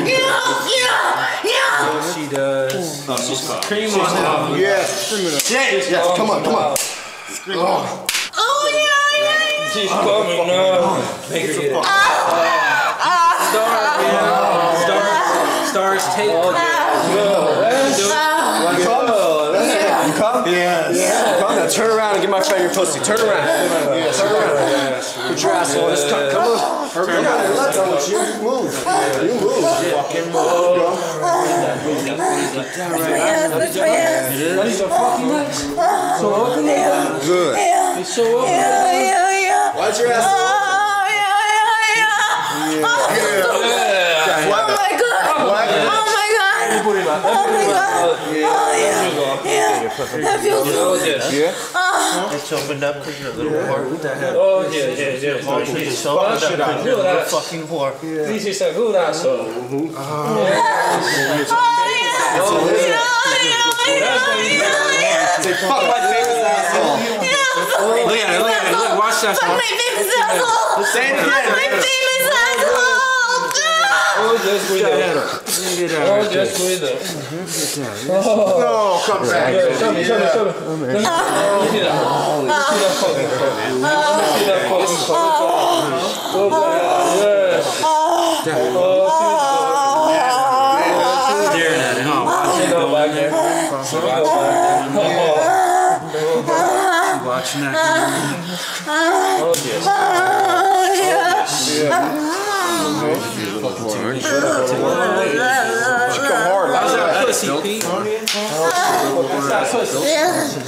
[0.07, 2.15] yeah, yeah.
[2.15, 3.09] She does.
[3.09, 4.61] Oh, she's cream on him.
[4.61, 5.13] Yes.
[5.51, 5.91] Yes.
[6.17, 6.45] Come on.
[6.45, 6.77] Come on.
[8.37, 9.71] Oh, yeah, yeah, yeah.
[9.71, 10.99] She's coming now.
[11.31, 11.85] Make her get it.
[13.51, 14.31] Stars, man.
[14.85, 15.21] Stars,
[15.71, 16.31] stars take.
[20.07, 20.47] You come?
[20.47, 21.41] Yes.
[21.41, 21.67] Come now.
[21.69, 23.01] Turn around and give my friend your pussy.
[23.01, 23.47] Turn around.
[23.97, 25.03] Yeah, Turn around.
[25.29, 26.11] Put your ass on this.
[26.11, 27.07] Come, come on.
[27.07, 27.57] Come on.
[27.57, 27.85] Let's go.
[28.07, 28.73] You you move.
[29.23, 29.63] You move.
[29.95, 30.77] Fucking move.
[33.11, 34.33] Yes, that's my ass.
[34.33, 35.59] He's a fucking nice.
[36.21, 37.23] So open it up.
[37.23, 37.57] Good.
[37.57, 38.51] Yeah, He's so open.
[38.51, 39.77] yeah, yeah, yeah.
[39.77, 40.25] Why's your ass?
[40.27, 40.31] Oh,
[41.11, 42.85] yeah, yeah, yeah.
[42.85, 43.07] Oh,
[43.51, 45.25] oh my god.
[45.31, 45.87] Oh my god.
[46.81, 48.19] Oh my god.
[48.43, 48.99] Oh yeah.
[49.45, 49.89] Yeah.
[50.23, 51.21] That feels so good.
[51.33, 51.53] Yeah.
[52.11, 53.91] It's opened up because you're a little whore.
[53.91, 54.35] What the hell?
[54.37, 55.47] Oh, yeah, yeah, yeah.
[55.47, 57.95] Oh, it's opened up because you're a little fucking whore.
[58.01, 59.47] This is a good asshole.
[59.47, 59.95] Uh-huh.
[60.11, 60.67] Oh yeah.
[62.43, 64.11] Oh, yeah, oh, yeah,
[65.01, 65.41] yeah.
[65.41, 66.99] Say fuck my famous asshole.
[67.23, 68.07] Yeah.
[68.07, 68.75] Look at it, look at it.
[68.75, 69.39] Look, watch that.
[69.39, 70.85] Fuck my famous asshole.
[70.91, 73.20] Say it Fuck my famous asshole.
[74.23, 75.25] Oh, just cuidado.
[76.05, 76.93] Oh, just cuidado.
[78.07, 79.49] No, come back.
[79.79, 80.53] Show me, show me, show me.
[80.53, 81.05] Look at
[81.81, 81.97] that.
[82.41, 83.55] Look at that fucking fuck.
[83.81, 83.89] Look
[84.37, 85.41] at that fucking fuck.
[86.33, 86.53] Oh,
[87.17, 87.81] yes.
[87.83, 88.41] Oh,
[91.51, 92.23] Staring at it, huh?
[92.57, 93.31] see that back there?
[93.85, 94.25] See that back
[94.93, 95.21] there?
[97.27, 97.75] Watching that.
[98.87, 99.89] Oh, yes.
[101.93, 102.30] Oh,
[103.91, 104.07] Come
[106.47, 106.75] hard.
[106.75, 107.85] How's that pussy, Pete?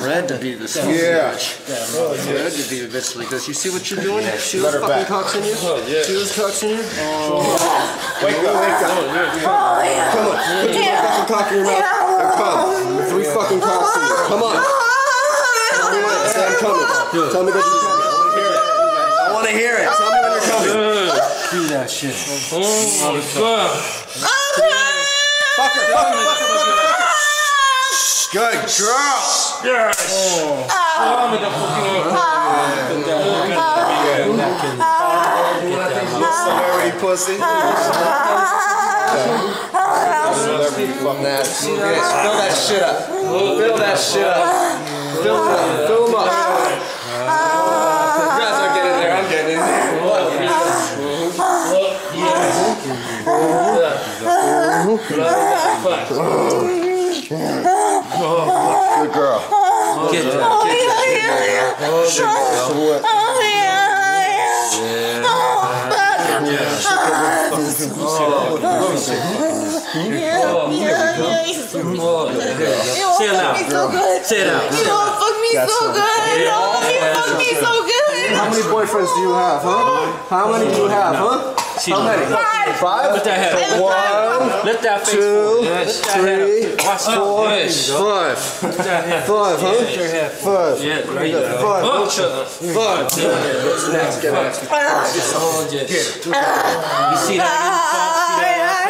[0.03, 0.91] Red to be same.
[0.91, 1.31] Yeah.
[1.31, 4.25] Red to be eventually because you see what you're doing?
[4.25, 5.55] Her those fucking cocks you?
[5.55, 6.77] See those cocks you?
[8.23, 8.55] Wake up.
[8.59, 8.99] Wake up.
[10.13, 10.39] Come on.
[10.63, 13.07] Put your fucking cock in your mouth and come.
[13.09, 14.15] Three fucking cocks in you.
[14.27, 14.57] Come on.
[16.29, 16.87] Say I'm coming.
[17.31, 18.03] Tell me that you're coming.
[19.23, 19.87] I want to hear it.
[19.87, 21.42] Tell me when you're coming.
[21.53, 22.17] Do that shit.
[22.51, 23.77] Oh, my Fuck
[24.57, 24.81] her.
[25.53, 25.85] Fuck her.
[25.93, 26.25] Fuck her.
[26.25, 26.57] Fuck her.
[26.57, 27.13] Fuck.
[28.33, 29.21] Good girl.
[29.61, 30.01] Yes.
[30.09, 31.53] Oh, me the
[36.41, 37.37] Celebrity pussy.
[40.41, 41.61] Celebrity fucking ass.
[41.61, 43.13] Fill that shit up.
[43.13, 44.49] Fill that shit up.
[45.21, 45.87] Fill it up.
[45.87, 46.33] Fill them up.
[59.03, 59.41] Good girl.
[60.13, 60.43] Get that.
[60.45, 60.77] Oh yeah,
[61.13, 61.89] yeah, yeah.
[63.05, 63.71] Oh yeah,
[64.33, 65.25] yeah.
[65.25, 65.39] Oh
[65.89, 66.21] fuck.
[70.03, 70.37] Yeah,
[70.71, 71.47] yeah, yeah.
[71.47, 71.59] You
[73.13, 73.55] Say it fuck loud.
[73.57, 74.25] me so good.
[74.25, 74.63] Say it out.
[74.73, 76.45] You don't fuck me so good.
[76.45, 78.37] No, you fuck me so good.
[78.37, 80.13] How many boyfriends do you have, huh?
[80.29, 81.62] How many do you have, huh?
[81.91, 82.25] How many?
[82.27, 82.77] Five.
[82.79, 83.13] Five?
[83.15, 83.81] Let that head.
[83.81, 86.01] One, Let that face two, Yes.
[86.01, 86.39] Let that head.
[86.39, 87.59] three, Watch four, out.
[87.59, 87.91] Yes.
[87.91, 88.63] five.
[88.63, 89.23] Let that head.
[89.27, 89.67] Five, huh?
[89.73, 90.31] Let your head.
[90.33, 90.79] Five.
[90.83, 91.63] Yeah, there you go.
[91.63, 91.85] Five.
[91.85, 92.47] Oh, shut up.
[92.49, 93.03] Five.
[93.67, 94.21] What's next?
[94.23, 94.69] Get next.
[94.71, 95.91] Oh, yes.
[95.91, 96.33] You
[97.19, 98.83] see that?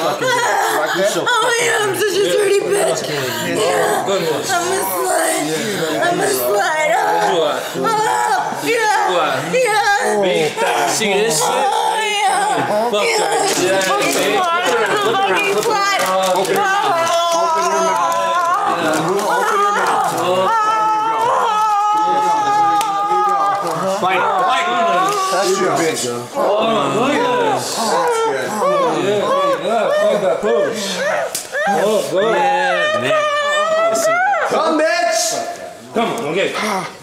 [0.00, 1.16] Like that?
[1.16, 3.02] Oh yeah, I'm such a dirty bitch.
[3.08, 4.04] Yeah.
[4.06, 4.42] Good one.
[4.48, 5.42] I'm a slut.
[6.00, 6.79] I'm a slut.
[11.00, 11.48] See this shit?
[11.48, 12.90] Oh, oh yeah.
[12.90, 13.24] Fuck Yeah.
[13.24, 13.64] her.
[13.64, 14.36] Yeah, Fucking baby.
[14.36, 14.52] slut.
[14.52, 16.36] I'm a fucking slut.
[16.36, 16.64] Open your
[25.32, 26.04] That's your bitch.
[29.64, 30.82] Yeah, fuck that push.
[31.68, 32.34] Oh, good.
[32.34, 33.24] Yeah, man.
[34.50, 35.94] Come, bitch!
[35.94, 36.99] Come on, okay.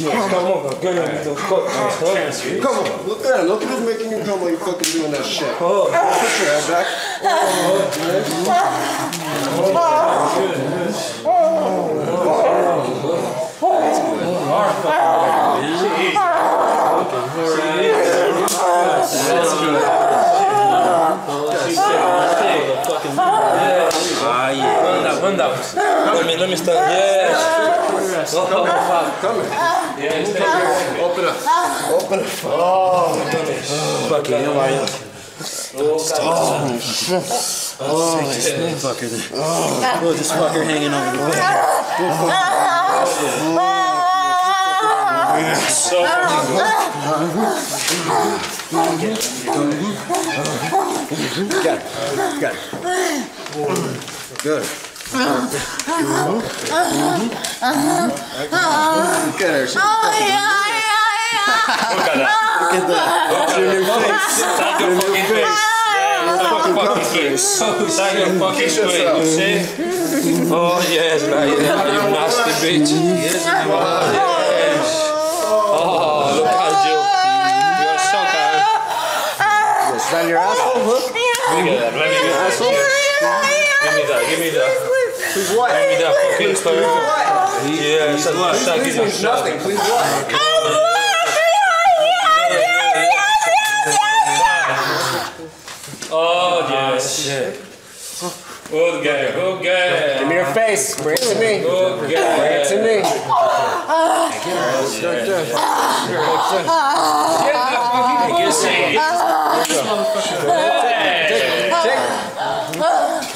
[0.00, 1.68] Yes, come on, get in the fuck.
[1.68, 3.46] Come on, look at him.
[3.48, 5.54] Look at who's making you come while you fucking doing that shit.
[5.60, 6.86] Oh, Put your head back.
[24.22, 24.82] Ah, yeah.
[24.82, 26.14] run that, run that.
[26.14, 27.89] Let me, let me stand.
[28.20, 28.34] Yes.
[28.34, 29.48] Come here.
[29.96, 31.00] Yeah, stand.
[31.00, 31.40] Open up.
[31.88, 32.26] Open up.
[34.08, 34.68] Fuck it, you know why?
[35.72, 35.96] Oh,
[38.28, 38.52] this
[38.84, 39.08] fucker.
[39.32, 41.46] Oh, this fucker hanging over the bed.
[45.70, 46.04] So
[48.70, 49.16] fucking
[54.42, 54.89] Good.
[55.10, 55.50] Look
[59.40, 59.66] at her.
[59.66, 59.94] She's Look
[62.74, 63.30] at that.
[63.30, 64.38] Look at your new face.
[64.54, 65.50] Tag your fucking face.
[67.58, 68.94] Yeah, tag your fucking face.
[69.34, 69.66] Your.
[70.20, 70.46] You?
[70.52, 71.22] Oh yes.
[71.26, 72.90] Yeah, you nasty bitch.
[72.94, 74.12] Yes, you are.
[74.12, 74.90] Yes.
[75.74, 76.98] Oh, look at you.
[77.82, 78.62] You're so kind.
[79.96, 80.86] Is that your asshole?
[80.86, 81.02] Look.
[81.02, 81.98] Look at that.
[81.98, 82.99] Let me get that.
[83.20, 84.24] Give me that.
[84.30, 84.70] Give me that.
[85.32, 85.70] Please what?
[85.70, 86.74] Give me that fucking stuff.
[87.68, 89.44] Yes, I'm sucking Please your means shot.
[89.44, 89.60] nothing.
[89.60, 90.32] Please oh what?
[96.12, 97.28] Oh yes.
[98.70, 99.32] Good guy.
[99.32, 100.18] Good guy.
[100.20, 101.00] Give me your face.
[101.02, 101.60] Bring it to me.
[101.62, 103.40] Good Bring it to guy.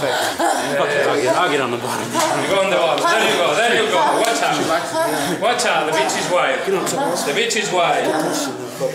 [0.01, 0.09] Me.
[0.09, 1.29] You see?
[1.29, 2.07] I'll get on the bottom.
[2.09, 2.97] You go on the wall.
[2.97, 3.55] There you go.
[3.55, 4.01] There you go.
[4.21, 4.59] Watch out.
[5.41, 5.87] Watch out.
[5.87, 6.61] The beach is wide.
[6.65, 8.07] The beach is wide.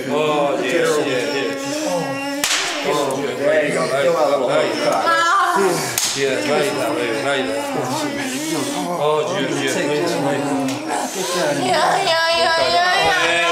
[0.10, 1.80] Oh yes, yes, yes.
[2.84, 3.88] There you go.
[3.88, 4.50] Feel that little
[6.18, 7.64] Yeah, right there, right, there.
[9.02, 10.12] Oh, yes, yes, yes.
[13.40, 13.49] It's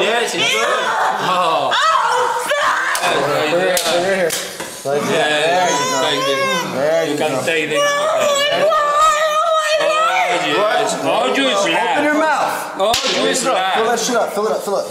[0.00, 0.62] Yes, it's good.
[1.26, 1.74] Oh.
[3.02, 4.30] Yes, right there.
[4.84, 5.68] Yeah,
[6.02, 7.10] like this.
[7.10, 7.78] You can take it.
[7.78, 7.84] Oh,
[8.50, 8.64] yes.
[11.00, 12.74] Oh, you is Open your mouth.
[12.78, 14.32] Oh, you is Fill that shit up.
[14.32, 14.62] Fill it up.
[14.62, 14.90] Fill it up.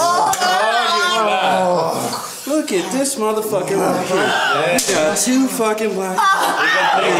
[0.00, 0.32] Oh,
[1.14, 2.46] you is.
[2.46, 4.78] Look at this motherfucker right here.
[4.78, 6.16] You got two fucking black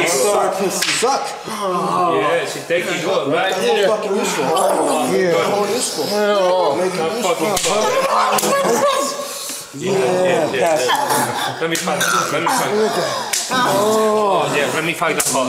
[0.08, 0.94] star pussies.
[1.00, 1.24] Suck.
[1.46, 3.54] Yes, you take it good, right?
[3.54, 4.44] Fucking useful.
[4.44, 5.52] Yeah.
[5.52, 6.04] Oh, useful.
[9.78, 11.60] Yes, yes, yes.
[11.60, 12.32] Let me find that.
[12.32, 13.34] Let me find that.
[13.50, 15.48] Oh, yeah, let me find that part.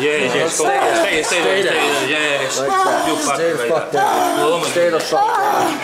[0.00, 0.64] Yeah, yes, go.
[0.64, 1.74] Stay, stay there, stay there.
[2.08, 2.40] Yeah.
[2.40, 2.58] Yes.
[2.58, 4.00] You fuck Stay the fuck that.
[4.00, 4.40] down.
[4.40, 5.80] Oh Stay the fuck down.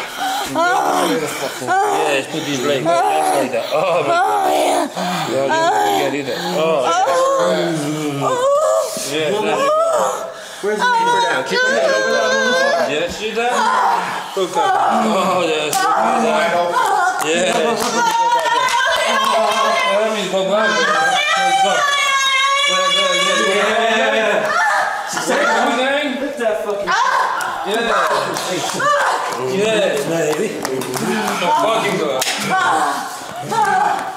[2.07, 3.67] Yes, put these legs like that, like that.
[3.73, 4.91] Oh my god.
[5.33, 5.47] Yeah,
[5.99, 6.39] you, you get it.
[6.57, 6.85] Oh,
[9.13, 9.31] yeah.
[9.31, 10.33] there you go.
[10.63, 11.45] Where's the keep her down?
[11.45, 12.91] Keep her down.
[12.91, 13.53] Yes, you done?
[14.37, 14.73] Look at
[15.07, 17.25] Oh, yes, look at that.
[17.27, 17.55] Yes.
[20.33, 20.69] Go back.
[22.69, 23.05] Let's go.
[23.57, 24.53] Yeah.
[25.09, 25.43] Say.
[26.21, 26.89] Lift that fucking
[27.67, 28.07] Yeah.
[29.53, 30.49] Yeah, baby.
[31.41, 32.23] fucking good.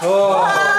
[0.02, 0.76] Oh,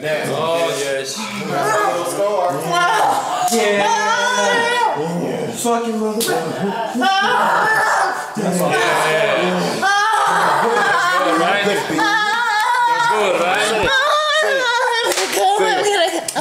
[0.00, 0.28] Look at that.
[0.28, 0.34] Nasty.
[0.34, 1.16] Oh, yes.
[5.60, 6.40] fucking motherfucker.
[8.34, 8.56] Good,
[11.40, 11.64] right?
[11.66, 11.88] That's
[13.10, 13.68] good, right?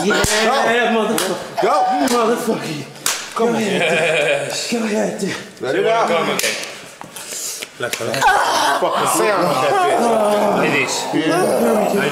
[0.06, 1.62] Yeah, motherfucker.
[1.62, 1.74] Go.
[2.16, 3.36] Motherfucker.
[3.36, 3.82] Go ahead.
[3.82, 4.72] Yes.
[4.72, 5.36] Go ahead, dude.
[5.60, 6.08] Let it out.
[6.08, 6.70] Come again.
[7.80, 9.72] Fucking sound on that
[11.96, 12.12] Like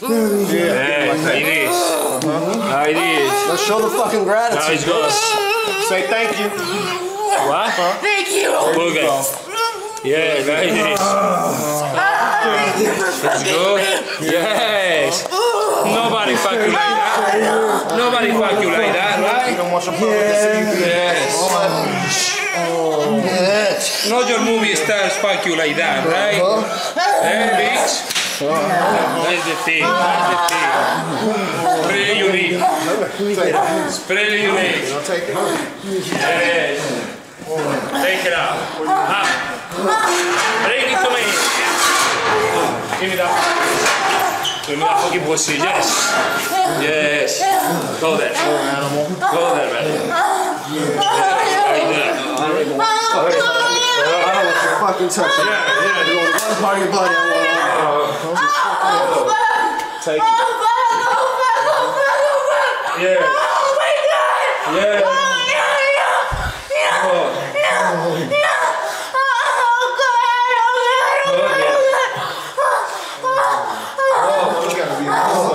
[0.00, 0.10] this.
[0.10, 0.52] Like this.
[0.52, 2.24] Yeah, like this.
[2.24, 3.48] Like this.
[3.48, 4.60] Let's show the fucking gratitude.
[4.60, 4.74] Now gratitude.
[4.74, 5.10] it's good.
[5.10, 5.88] bitch.
[5.88, 6.48] Say thank you.
[7.48, 7.72] What?
[8.00, 8.50] Thank you.
[8.54, 9.06] Okay.
[10.04, 11.00] Yeah, like this.
[13.24, 13.80] It's good.
[14.22, 15.26] Yes.
[15.86, 17.94] Nobody fuck you like that.
[17.96, 19.56] Nobody fuck you like that, You right?
[19.56, 20.86] don't want your public to see you.
[20.86, 21.32] Yes.
[24.08, 26.40] Not your movie stars fuck you like that, right?
[27.22, 28.15] Eh, bitch?
[28.38, 29.80] That's the thing.
[29.82, 30.36] That's the
[31.88, 32.18] thing.
[32.18, 32.60] Unique.
[32.60, 34.84] It's pretty unique.
[35.04, 35.34] Take it.
[36.04, 36.76] Yes.
[38.02, 38.56] Take it out.
[38.84, 39.26] Up.
[40.66, 41.24] Bring it to me.
[43.00, 43.32] Give me that.
[44.66, 45.54] Give me that fucking pussy.
[45.56, 45.86] Yes.
[46.82, 47.40] Yes.
[48.00, 48.34] Go there.
[49.32, 49.84] Go there, man.
[53.32, 53.75] There.
[54.76, 55.40] I don't fucking touch it.
[55.40, 56.04] Yeah, yeah.
[56.04, 58.12] You want One part of your body I want.
[60.04, 60.22] Take it.
[63.00, 63.24] Yeah.
[64.76, 65.00] Yeah.
[67.02, 67.32] Oh.
[67.88, 68.56] Oh, yeah.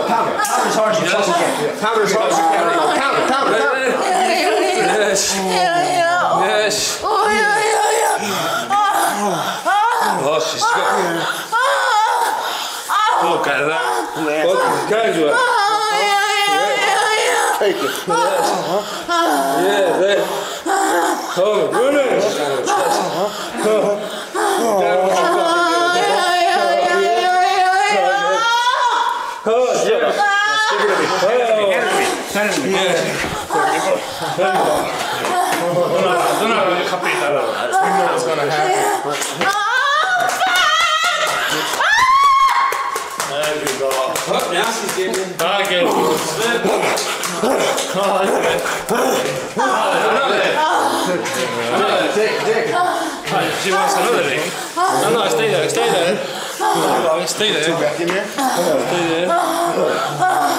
[0.07, 1.77] Pound as hard as you fucking can.
[1.79, 2.65] Pound as hard as you can.
[2.97, 3.29] Pound it.
[3.29, 3.61] Pound it.
[3.61, 3.91] Pound it.
[4.81, 5.21] Yes.
[6.41, 6.75] Yes.
[7.03, 7.60] Oh,
[10.49, 11.21] she's good.
[13.21, 13.85] Look at that.
[14.15, 15.33] Fucking casual.
[17.59, 17.93] Take it.
[19.61, 20.21] Yeah, that.
[21.37, 22.25] Oh, goodness.
[24.81, 25.17] That was
[29.43, 30.11] Oh, yeah.
[38.11, 39.70] What's gonna happen?
[44.61, 45.33] ja si zjedem.
[45.37, 45.81] Tak je.
[46.35, 46.51] Sve.
[52.15, 52.65] Ček, ček.
[53.63, 54.37] Siin vasta nõdeli.
[54.77, 56.01] Anna, kas teine, kas teine?
[57.21, 57.59] Kas teine?
[57.97, 58.21] teine?
[58.91, 59.19] teine?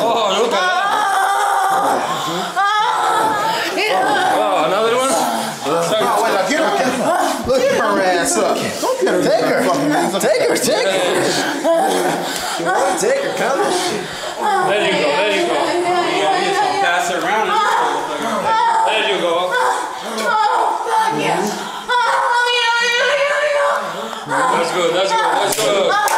[0.02, 0.62] oo, nuta.
[7.92, 7.98] Her.
[7.98, 8.56] Look, get her ass up.
[8.80, 9.22] Don't get her.
[9.22, 9.62] Take her.
[9.64, 10.22] Fucking hands up.
[10.22, 10.92] Take her, take her.
[12.98, 13.72] Take her, come on.
[14.68, 15.54] There you go, there you go.
[16.82, 17.48] pass her around.
[18.86, 19.50] There you go.
[24.24, 26.11] That's good, that's good, that's good.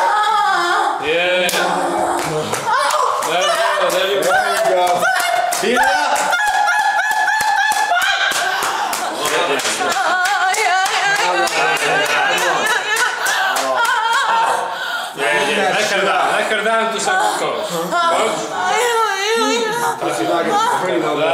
[20.04, 21.24] But you're not gonna be pretty no more.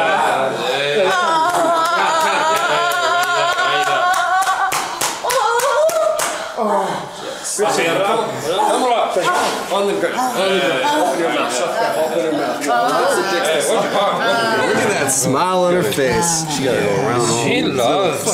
[6.63, 7.30] Oh.
[7.41, 7.47] On
[9.17, 9.57] the ground.
[9.73, 10.21] On the ground.
[11.01, 11.57] Open your mouth.
[11.97, 12.61] Open your mouth.
[12.61, 13.81] That's a dick stick.
[13.81, 16.45] Look at that smile on her face.
[16.53, 18.25] She gotta go around all She loves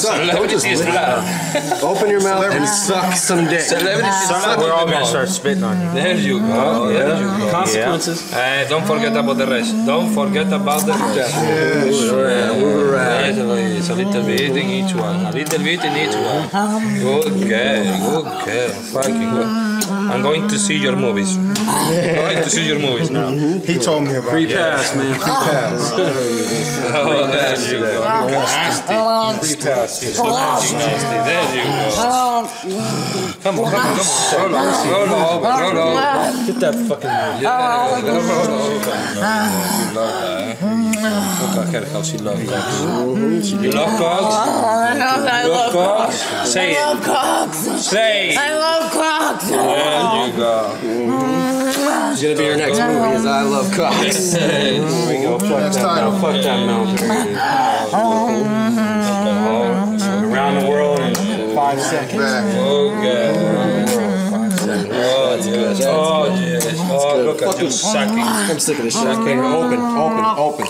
[0.00, 1.82] Celebrity is blood.
[1.82, 3.60] Open your mouth and suck some dick.
[3.60, 4.30] Celebrity is.
[4.30, 5.90] We're all gonna start spitting on you.
[5.92, 6.88] There you go.
[6.92, 7.50] There you go.
[7.50, 8.32] Consequences.
[8.32, 9.74] Uh, don't forget about the rest.
[9.84, 11.16] Don't forget about the rest.
[11.16, 11.34] Yes,
[13.80, 15.26] it's a little bit in each one.
[15.26, 16.48] A little bit in each one.
[17.00, 18.22] Good girl.
[18.22, 18.68] Good girl.
[18.92, 19.69] Fucking good.
[20.10, 21.36] I'm going to see your movies.
[21.36, 23.30] I'm going to see your movies now.
[23.30, 24.56] He told me about Free it.
[24.56, 25.14] pass, man.
[25.14, 25.50] Free oh.
[25.50, 26.80] pass.
[26.92, 28.04] Oh, there you go.
[28.28, 28.94] Nasty.
[29.46, 30.02] Free pass.
[30.02, 31.16] Nasty.
[31.28, 32.30] There you go.
[33.42, 34.70] Come on, come on, come on.
[34.90, 36.46] Roll over, roll over.
[36.46, 37.10] Get that fucking.
[37.42, 38.90] Yeah, roll over.
[39.10, 40.62] You love that.
[40.62, 40.80] Eh?
[41.56, 43.50] Look at her how she loves cocks.
[43.52, 44.34] You love cocks?
[44.34, 46.50] I love love cocks?
[46.52, 47.04] Say I love it.
[47.04, 47.58] cocks.
[47.86, 48.38] Say it.
[48.38, 49.19] I love cocks.
[49.38, 50.76] There you go.
[52.12, 54.34] It's gonna be your next movie is I Love Cocks.
[54.40, 55.38] There we go.
[55.38, 56.12] Next title.
[56.18, 57.10] Fuck that mountain.
[60.24, 62.20] Around the world in five seconds.
[62.20, 62.44] Back.
[62.56, 63.34] Okay.
[64.92, 65.80] Oh, yes.
[65.84, 66.78] Oh, yes.
[66.80, 68.18] Oh, look at you sucking.
[68.18, 69.06] I'm sick of this shit.
[69.06, 70.66] Okay, open, open, open.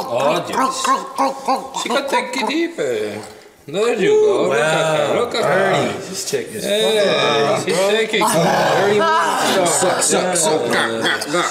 [0.00, 1.82] Oh, yes.
[1.82, 3.37] She can take it deeper.
[3.68, 4.48] There you go.
[4.48, 5.20] Look at her.
[5.20, 5.98] Look at her.
[5.98, 6.64] This chick is.
[6.64, 8.20] Hey, she's taking
[9.66, 10.72] Suck, suck, suck.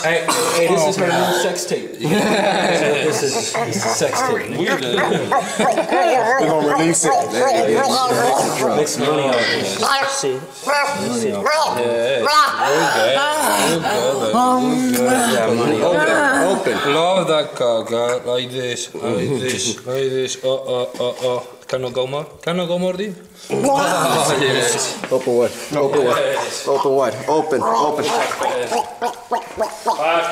[0.03, 1.91] Hey, hey, this is her new sex tape.
[1.99, 4.57] this is this is sex tape.
[4.57, 4.81] Weird.
[4.81, 7.13] We're gonna release it.
[8.75, 9.77] Make some money out of this.
[10.17, 10.39] See?
[14.97, 15.81] Yeah, money.
[15.83, 16.93] Open.
[16.95, 20.37] Love that cock, uh, like this, like this, like this.
[20.43, 21.56] Oh, oh, oh, oh.
[21.67, 22.23] Can I go more?
[22.41, 23.13] Can I go more deep?
[23.49, 25.03] Oh, yes.
[25.11, 25.51] Open what?
[25.75, 26.17] Open what?
[26.67, 27.13] Open what?
[27.27, 27.61] Open.
[27.61, 28.05] Open.
[28.05, 28.53] Fuck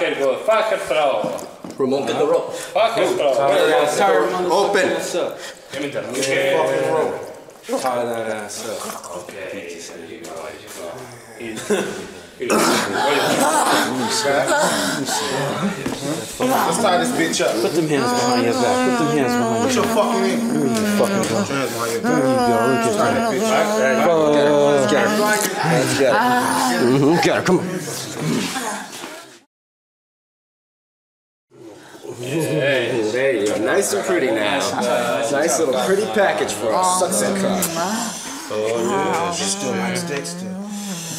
[0.01, 0.39] it, good.
[0.45, 1.37] Fuck it, throw.
[1.77, 2.53] Ramon, get the rope.
[2.53, 3.33] Fuck it, throw.
[4.49, 4.87] Open.
[5.73, 6.05] Give me that.
[7.81, 8.79] Tie that ass up.
[9.23, 9.67] Okay,
[11.67, 11.83] there
[12.39, 13.49] you go, there you go.
[16.39, 17.61] Let's tie this bitch up.
[17.61, 18.97] Put them hands behind your back.
[18.97, 20.39] Put them hands behind Put your your fucking name.
[20.97, 21.47] fucking back.
[21.47, 22.21] Hands behind your back.
[22.21, 23.15] Go, look at Tie that.
[23.15, 24.91] that bitch.
[24.91, 25.17] Get her.
[25.17, 26.19] Let's get her.
[26.85, 27.23] Mm-hmm.
[27.23, 27.43] Get her.
[27.43, 27.65] Come on.
[32.19, 33.57] There you go.
[33.57, 34.59] Nice and pretty now.
[35.31, 36.99] Nice little pretty package for us.
[36.99, 37.63] Sucks and cock.
[39.33, 40.64] Still nice dick still.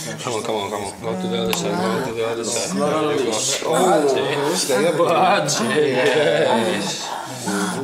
[0.06, 1.00] Come on, come on, come on.
[1.02, 2.76] Go to the other side, go to the other side.
[2.76, 3.32] There you go.
[3.66, 4.96] Oh, Stay up.
[4.96, 7.08] Budget, yes.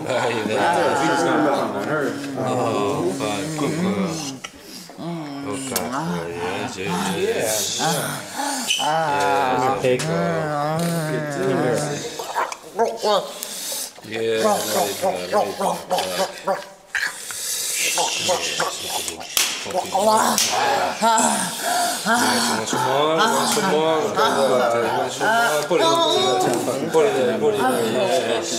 [0.06, 0.60] Like that.
[2.38, 4.10] Oh, fuck, good girl.
[5.52, 5.86] Okay,
[6.30, 7.80] yes, yes, yes.
[8.78, 10.80] Yes, Hey, girl.
[14.08, 15.98] yeah, let it go, let
[19.18, 19.70] it go.
[19.78, 20.50] Once
[22.72, 23.98] more, once more.
[24.98, 25.62] Once more.
[25.68, 25.84] Put it,
[26.92, 27.92] put it there, put it there.
[27.92, 28.50] Yes.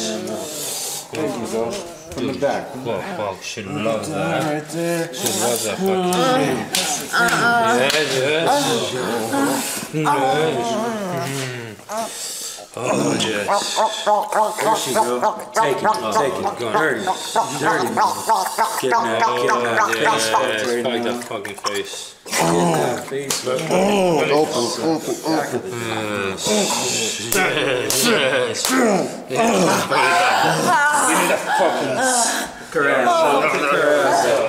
[1.12, 1.72] Thank you, bro.
[2.14, 2.64] From the back.
[2.76, 4.43] Oh, fuck, she loves that.
[4.43, 5.14] Right there.
[5.14, 6.58] She loves that fucking shit.
[7.93, 8.10] Yes,
[11.89, 12.32] yes.
[12.76, 12.80] Yes.
[12.80, 13.45] Oh, yes.
[14.63, 15.21] There she go.
[15.53, 16.41] Take it, oh, take it.
[16.59, 16.74] Go on.
[16.74, 17.05] Dirty,
[17.59, 17.88] dirty.
[18.82, 20.65] Get that, get Oh, get yes.
[20.65, 22.15] Right Fuck that fucking face.
[22.41, 25.13] Open, open, open.
[27.36, 28.09] Yes.
[28.09, 28.69] Yes.
[28.69, 29.38] Give
[31.19, 33.05] me that fucking Caress.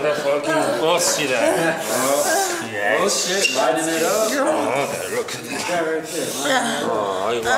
[0.01, 1.77] that fucking pussy there.
[2.97, 4.33] Oh shit, lighting it up.
[4.33, 5.61] Okay, look at that.
[5.68, 6.27] That right there.
[6.89, 7.51] Oh, I love it.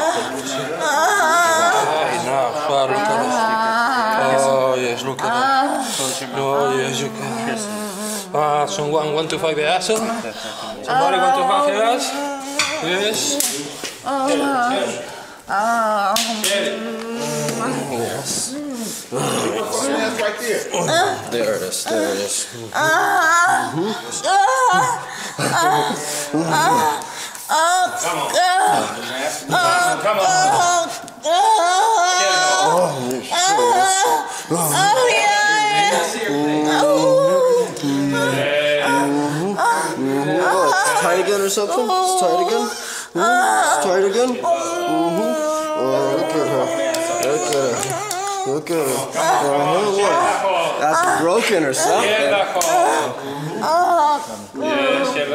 [0.82, 4.42] Ay, no, fuck, look at that.
[4.42, 5.86] Oh, yes, look at that.
[6.34, 7.60] Oh, yes, look at that.
[8.34, 9.98] Ah, someone want to fuck the asshole?
[9.98, 12.10] Somebody want to fuck the ass?
[12.82, 13.38] Yes.
[15.46, 16.18] That's
[20.20, 20.64] right there.
[21.30, 22.46] There it is, there it is.
[30.02, 30.56] Come on.
[40.48, 41.86] Oh, it's tight again or something?
[41.88, 42.66] It's tight again?
[43.16, 43.76] Mhm.
[43.76, 44.28] It's tight again?
[44.36, 45.32] Mm-hmm.
[45.78, 46.64] Oh, look at her.
[47.26, 48.52] Look at her.
[48.52, 48.82] Look at her.
[49.18, 50.80] Uh-huh, what?
[50.80, 52.10] That's broken or something.
[54.54, 55.28] Yes, yes,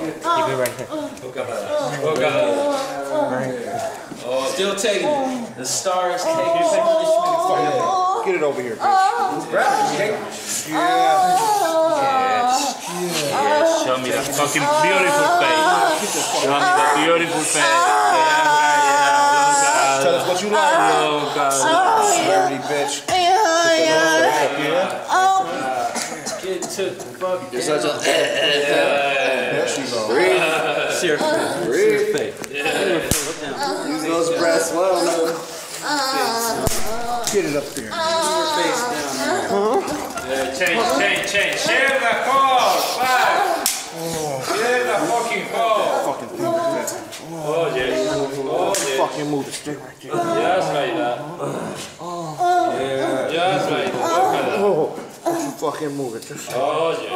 [0.00, 0.86] Keep it right here.
[1.22, 2.04] Look at that.
[2.04, 3.92] Look at that.
[4.52, 5.56] Still taking it.
[5.56, 6.62] The star is taking it.
[8.26, 9.50] Get it over here, bitch.
[13.42, 15.66] Yes, show me that fucking beautiful face.
[16.42, 17.62] Show me that beautiful face.
[17.62, 18.22] Yeah,
[18.82, 20.20] yeah, Tell yeah.
[20.22, 20.78] us what you like.
[21.02, 21.52] Oh, God.
[21.52, 23.02] Oh, Celebrity bitch.
[26.42, 27.52] Get to the fuck.
[27.52, 27.86] You're such a.
[28.02, 30.08] There she go.
[30.90, 32.34] See her face.
[32.48, 33.88] See her.
[33.88, 35.32] Use those breasts well now.
[35.84, 37.24] Uh-huh.
[37.32, 37.90] Get it up there.
[37.92, 38.62] Uh-huh.
[38.62, 39.81] Face down there.
[40.32, 41.60] Change, change, change.
[41.60, 42.72] Share the call.
[42.96, 43.68] Five.
[43.68, 46.12] Share the fucking call.
[46.12, 46.46] Fucking thing.
[46.46, 46.48] Oh,
[47.44, 48.08] oh yes.
[48.08, 48.30] Uh.
[48.48, 48.96] Oh, yes.
[48.96, 50.12] Fucking move it straight right there.
[50.12, 51.18] Just like that.
[52.80, 53.28] Yeah.
[53.30, 54.60] Just like that.
[54.60, 55.12] Look at.
[55.26, 56.22] You fucking move it.
[56.22, 57.12] Just Oh, yes.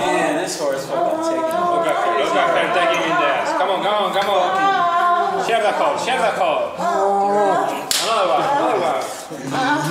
[0.00, 1.42] Man, this horse fucking taking.
[1.42, 2.24] Look at her.
[2.24, 3.50] Look at her taking in the ass.
[3.60, 5.46] Come on, come on, come on.
[5.46, 5.98] Share the call.
[5.98, 7.85] Share the call.
[8.16, 8.96] Another one.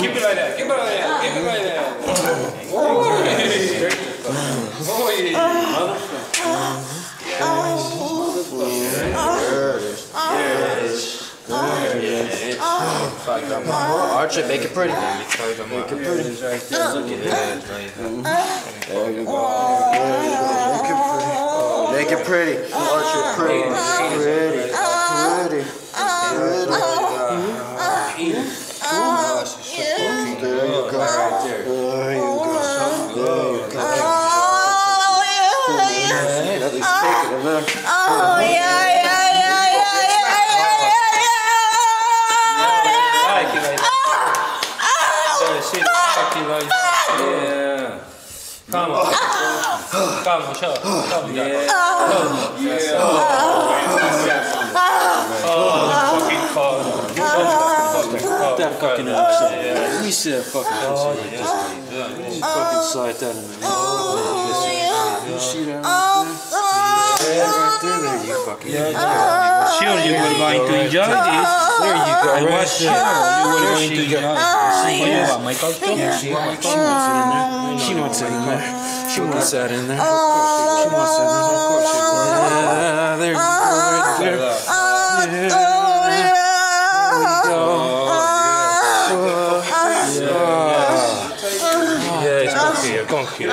[0.01, 0.57] It like that.
[0.57, 1.21] It like that.
[1.21, 1.43] Keep it
[14.47, 14.93] make it pretty.
[14.93, 16.23] Make it pretty.
[16.33, 16.57] There.
[22.25, 22.55] Pretty.
[22.55, 22.57] Pretty.
[23.35, 23.61] Pretty.
[25.45, 25.63] Pretty.
[26.35, 26.94] Pretty.
[38.07, 41.41] Oh, yeah, yeah, yeah, yeah, yeah, yeah, yeah,
[43.25, 43.97] Like it like that.
[45.41, 47.17] Yeah, shit, like it like that.
[47.17, 48.05] Yeah.
[48.69, 49.09] Come on.
[50.23, 50.75] Come on, show.
[50.75, 51.33] Come on.
[51.33, 51.65] Yeah.
[55.47, 55.65] Oh,
[56.19, 56.77] fucking call.
[56.85, 58.53] Fucking call.
[58.57, 59.51] That fucking upset.
[59.75, 61.17] Let me see that fucking upset.
[61.91, 63.65] Let me fucking slide that in there.
[65.25, 66.34] You see that right there?
[67.25, 68.01] Yeah, there.
[68.01, 71.49] There you fucking Sure, you were going to enjoy this.
[71.81, 72.29] There you go.
[72.31, 74.45] I was sure you were going to enjoy this.
[74.45, 75.73] Oh, you want Michael?
[75.97, 76.85] Yeah, she, wants it in
[77.31, 77.79] there.
[77.79, 78.63] She wants it in there.
[79.09, 79.97] She wants that in there.
[79.97, 80.75] She wants that in there.
[80.75, 82.05] Of course she wants it.
[82.35, 83.41] Yeah, there you go.
[83.95, 85.29] Right
[90.09, 91.24] there.
[91.45, 93.49] Yes, come here, come here.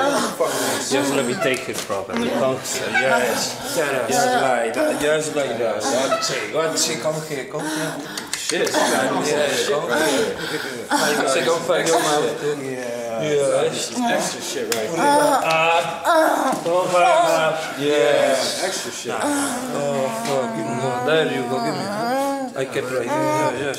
[0.88, 2.30] Just let me take it properly.
[2.30, 3.76] Come here, yes.
[3.76, 5.82] Just like that, just like that.
[5.82, 7.96] One cheek, one cheek, come here, come here.
[8.36, 11.28] Shit, yes, come here.
[11.28, 12.42] Say, go find your mouth.
[12.62, 12.90] Yeah.
[13.22, 13.92] Yes.
[13.98, 14.96] Extra shit right there.
[14.98, 17.78] Ah, don't find mouth.
[17.78, 18.64] Yes.
[18.64, 19.14] Extra shit.
[19.14, 20.56] Oh, fuck.
[20.56, 21.84] No, there you go, give me.
[22.56, 23.78] I kept right here, yes.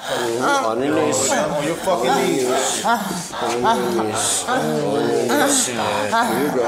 [0.21, 1.31] On your knees.
[1.31, 2.85] On your fucking knees.
[2.85, 2.97] On
[4.65, 5.67] your knees.
[5.67, 5.75] Here
[6.41, 6.65] you go.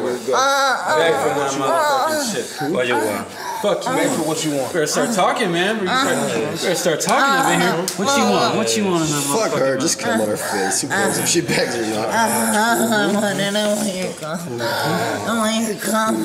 [0.00, 0.32] You go.
[0.32, 2.72] Back from that motherfucking shit.
[2.72, 3.28] What you want?
[3.60, 3.92] Fuck you.
[3.92, 4.72] Beg for what you want.
[4.72, 5.84] Better start talking, man.
[5.84, 7.76] Better start, talking in here.
[8.00, 8.56] What you want?
[8.56, 10.80] What you want Fuck her, just come on her face.
[10.80, 12.08] Who cares if she begs or not?
[12.08, 14.60] I want to know where you're going.
[14.62, 16.16] I want you to come.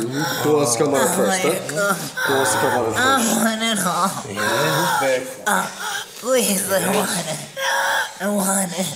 [0.44, 1.44] Who wants to come on her first?
[1.44, 4.12] Who wants to come on her I want it all.
[5.46, 5.95] Uh,
[6.26, 7.38] please, I want it.
[8.20, 8.90] I want it.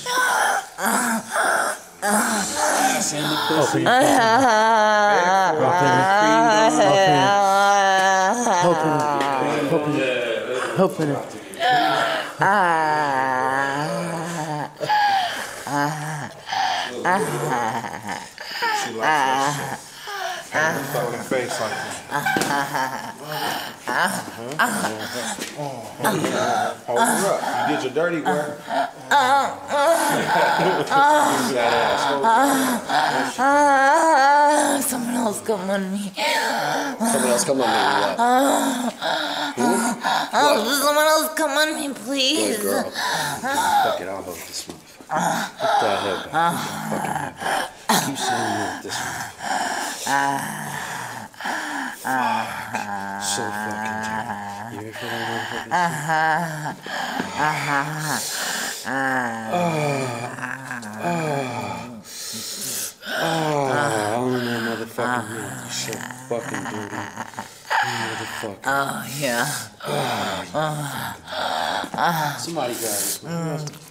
[10.79, 11.17] Open it.
[18.81, 19.79] She likes that shit.
[19.79, 19.88] Pat her
[20.49, 23.13] fucking face like that.
[23.89, 24.79] Uh-huh.
[26.87, 27.69] Hold her up.
[27.69, 28.57] You did your dirty work.
[28.57, 28.65] Use
[31.53, 32.03] that ass.
[32.09, 32.29] Hold her
[34.75, 34.83] up.
[34.83, 36.11] Someone else come on me.
[37.11, 37.73] Someone else come on me.
[39.55, 39.97] What?
[40.31, 42.57] Oh, someone else come on me, please.
[42.57, 42.83] Good girl.
[42.83, 45.09] Fuck it, I'll vote this motherfucker.
[45.59, 46.53] What the hell?
[46.89, 47.33] Fucking head.
[48.05, 49.68] Keep saying that this one.
[53.21, 54.73] So fucking tired.
[54.73, 56.73] You ready for that uh-huh.
[57.43, 58.15] Uh-huh.
[58.85, 59.19] Uh-huh.
[61.03, 61.35] motherfucker?
[63.21, 63.67] Oh,
[64.15, 65.71] all in motherfucking mouth.
[65.71, 65.93] So
[66.29, 66.95] fucking dirty.
[67.99, 68.63] Motherfucker.
[68.65, 69.45] Oh, yeah.
[72.37, 72.99] Somebody got
[73.63, 73.88] it.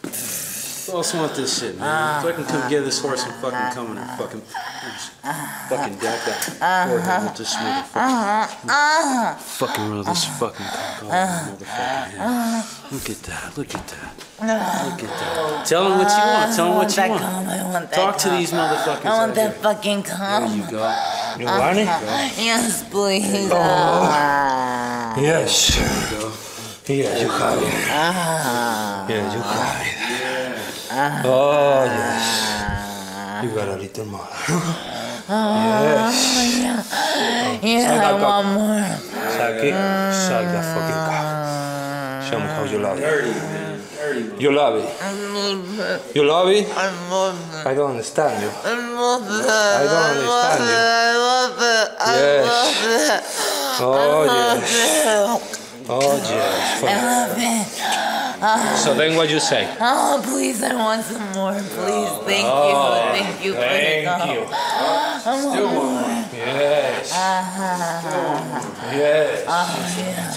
[0.88, 2.22] Who else want this shit, man?
[2.22, 6.88] So I can come get this horse and fucking come and fucking fucking deck that
[6.88, 9.38] forehead with this motherfucker.
[9.38, 12.92] Fucking roll this fucking cock off, motherfucking head.
[12.92, 14.16] Look at that, look at that.
[14.40, 15.66] Look at that.
[15.66, 17.22] Tell him what you want, tell him what you want.
[17.22, 19.62] I want that Talk to these motherfuckers I want that here.
[19.62, 20.80] fucking There you go.
[21.38, 21.84] You want it?
[21.84, 23.50] Yes, please.
[23.50, 23.56] Oh.
[23.60, 25.20] Ah.
[25.20, 25.76] Yes.
[26.88, 27.68] Yes, you got it.
[29.10, 30.27] Yes, you got it.
[30.90, 31.22] Ah.
[31.24, 32.24] Oh, yes.
[32.64, 33.42] Ah.
[33.42, 34.28] You got a little more.
[35.28, 36.88] Ah, yes.
[37.60, 38.80] Yeah, yeah I want more.
[39.36, 39.76] Suck it.
[40.16, 41.28] Suck that fucking cock.
[42.24, 43.04] Show me how you love it.
[44.40, 44.88] You love it.
[46.16, 46.64] You love it?
[46.72, 47.66] I love it.
[47.66, 48.48] I don't understand you.
[48.64, 49.44] I love it.
[49.44, 50.72] I don't understand you.
[50.72, 51.88] I love it.
[52.00, 52.48] I Yes.
[52.48, 53.20] love it.
[53.84, 54.72] Oh, I yes.
[55.04, 55.60] it.
[55.90, 56.82] Oh, yes.
[56.82, 57.68] I love it.
[58.38, 59.66] So then what you say?
[59.80, 61.54] Oh, please, I want some more.
[61.54, 63.18] Please, thank Oh, you.
[63.18, 64.46] Thank you for the Thank you.
[64.46, 66.06] I want more.
[66.38, 67.10] Yes.
[67.14, 69.44] Ah, Yes.
[69.48, 69.66] oh,
[69.98, 70.34] yeah.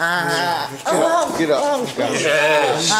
[0.00, 1.60] Ah, oh, Get up.
[1.98, 2.92] Yes.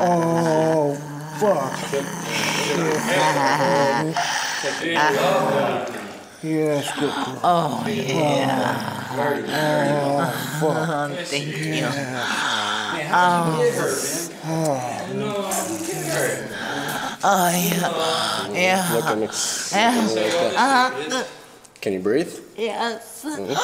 [0.00, 0.96] oh
[4.84, 6.82] yeah.
[7.42, 7.82] Oh,
[11.24, 11.86] thank you.
[13.10, 13.58] Oh.
[17.24, 18.52] Oh, yeah.
[18.52, 19.22] Yeah.
[19.22, 19.94] Ex- Yeah.
[20.06, 20.54] looking like that.
[20.56, 21.24] Uh,
[21.80, 22.32] Can you breathe?
[22.56, 23.24] yes.
[23.24, 23.56] You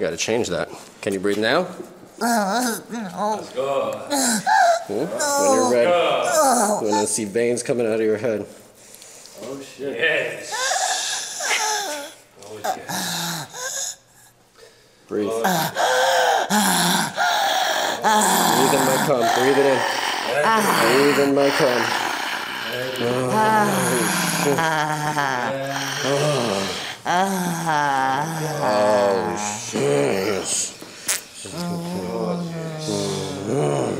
[0.00, 0.68] gotta change that.
[1.02, 1.66] Can you breathe now?
[2.18, 2.72] No.
[4.86, 4.94] Hmm?
[4.94, 5.90] When you're ready.
[6.86, 8.46] When I see veins coming out of your head.
[9.78, 10.52] Yes.
[15.08, 15.28] Breathe.
[15.30, 15.42] Oh,
[18.56, 19.20] Breathe in my cum.
[19.36, 19.80] Breathe it in.
[20.82, 21.82] Breathe in my cum.
[27.08, 29.36] Oh,
[29.70, 30.72] shit.
[31.54, 32.42] Oh,
[32.86, 33.95] mm-hmm.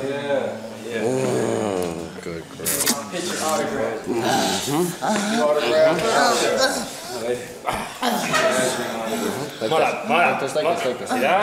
[9.68, 10.38] Mola, mola.
[10.40, 11.10] Just like this, like this.
[11.10, 11.42] Yeah?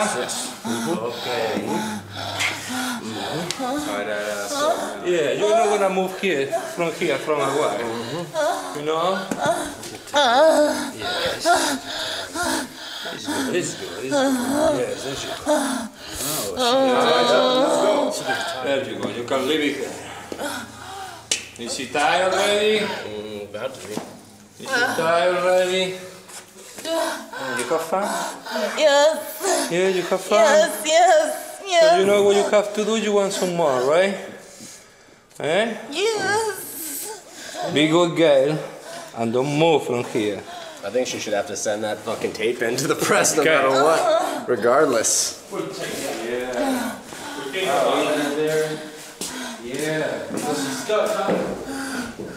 [0.98, 1.52] Okay.
[5.04, 7.78] Yeah, you're not gonna move here, from here, from away.
[8.76, 9.18] You know?
[10.96, 11.46] Yes.
[13.06, 14.32] It's good, it's good, it's good.
[14.78, 15.52] Yes, there you go.
[16.56, 18.38] Oh, shit.
[18.64, 19.92] There you go, you can leave it here.
[21.58, 22.78] Is she tired already?
[22.80, 23.94] Mm, about to be.
[23.94, 24.00] Is
[24.60, 25.94] you tired already?
[26.84, 28.02] You have fun?
[28.76, 29.68] Yes.
[29.70, 30.38] Yeah, you have fun?
[30.38, 31.90] Yes, yes, yes.
[31.90, 32.96] So you know what you have to do?
[32.96, 34.14] You want some more, right?
[35.40, 35.76] Eh?
[35.90, 37.70] Yes.
[37.72, 38.58] Be good girl
[39.16, 40.42] and don't move from here.
[40.84, 43.50] I think she should have to send that fucking tape into the press no Okay.
[43.54, 44.48] matter what.
[44.48, 45.40] Regardless.
[46.28, 46.98] Yeah.
[49.84, 50.32] Yeah.
[50.32, 52.34] Is stuff, huh?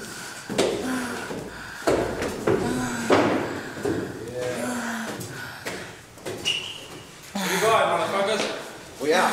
[7.33, 9.01] Where you motherfuckers?
[9.01, 9.31] We out.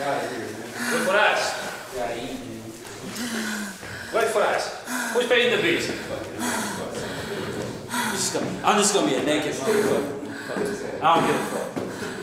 [0.00, 1.42] Wait for us.
[4.14, 4.82] Wait for us.
[5.14, 5.86] Who's paying the bills?
[8.12, 11.02] Just gonna- I'm just gonna be a naked motherfucker.
[11.02, 12.15] I don't give a fuck.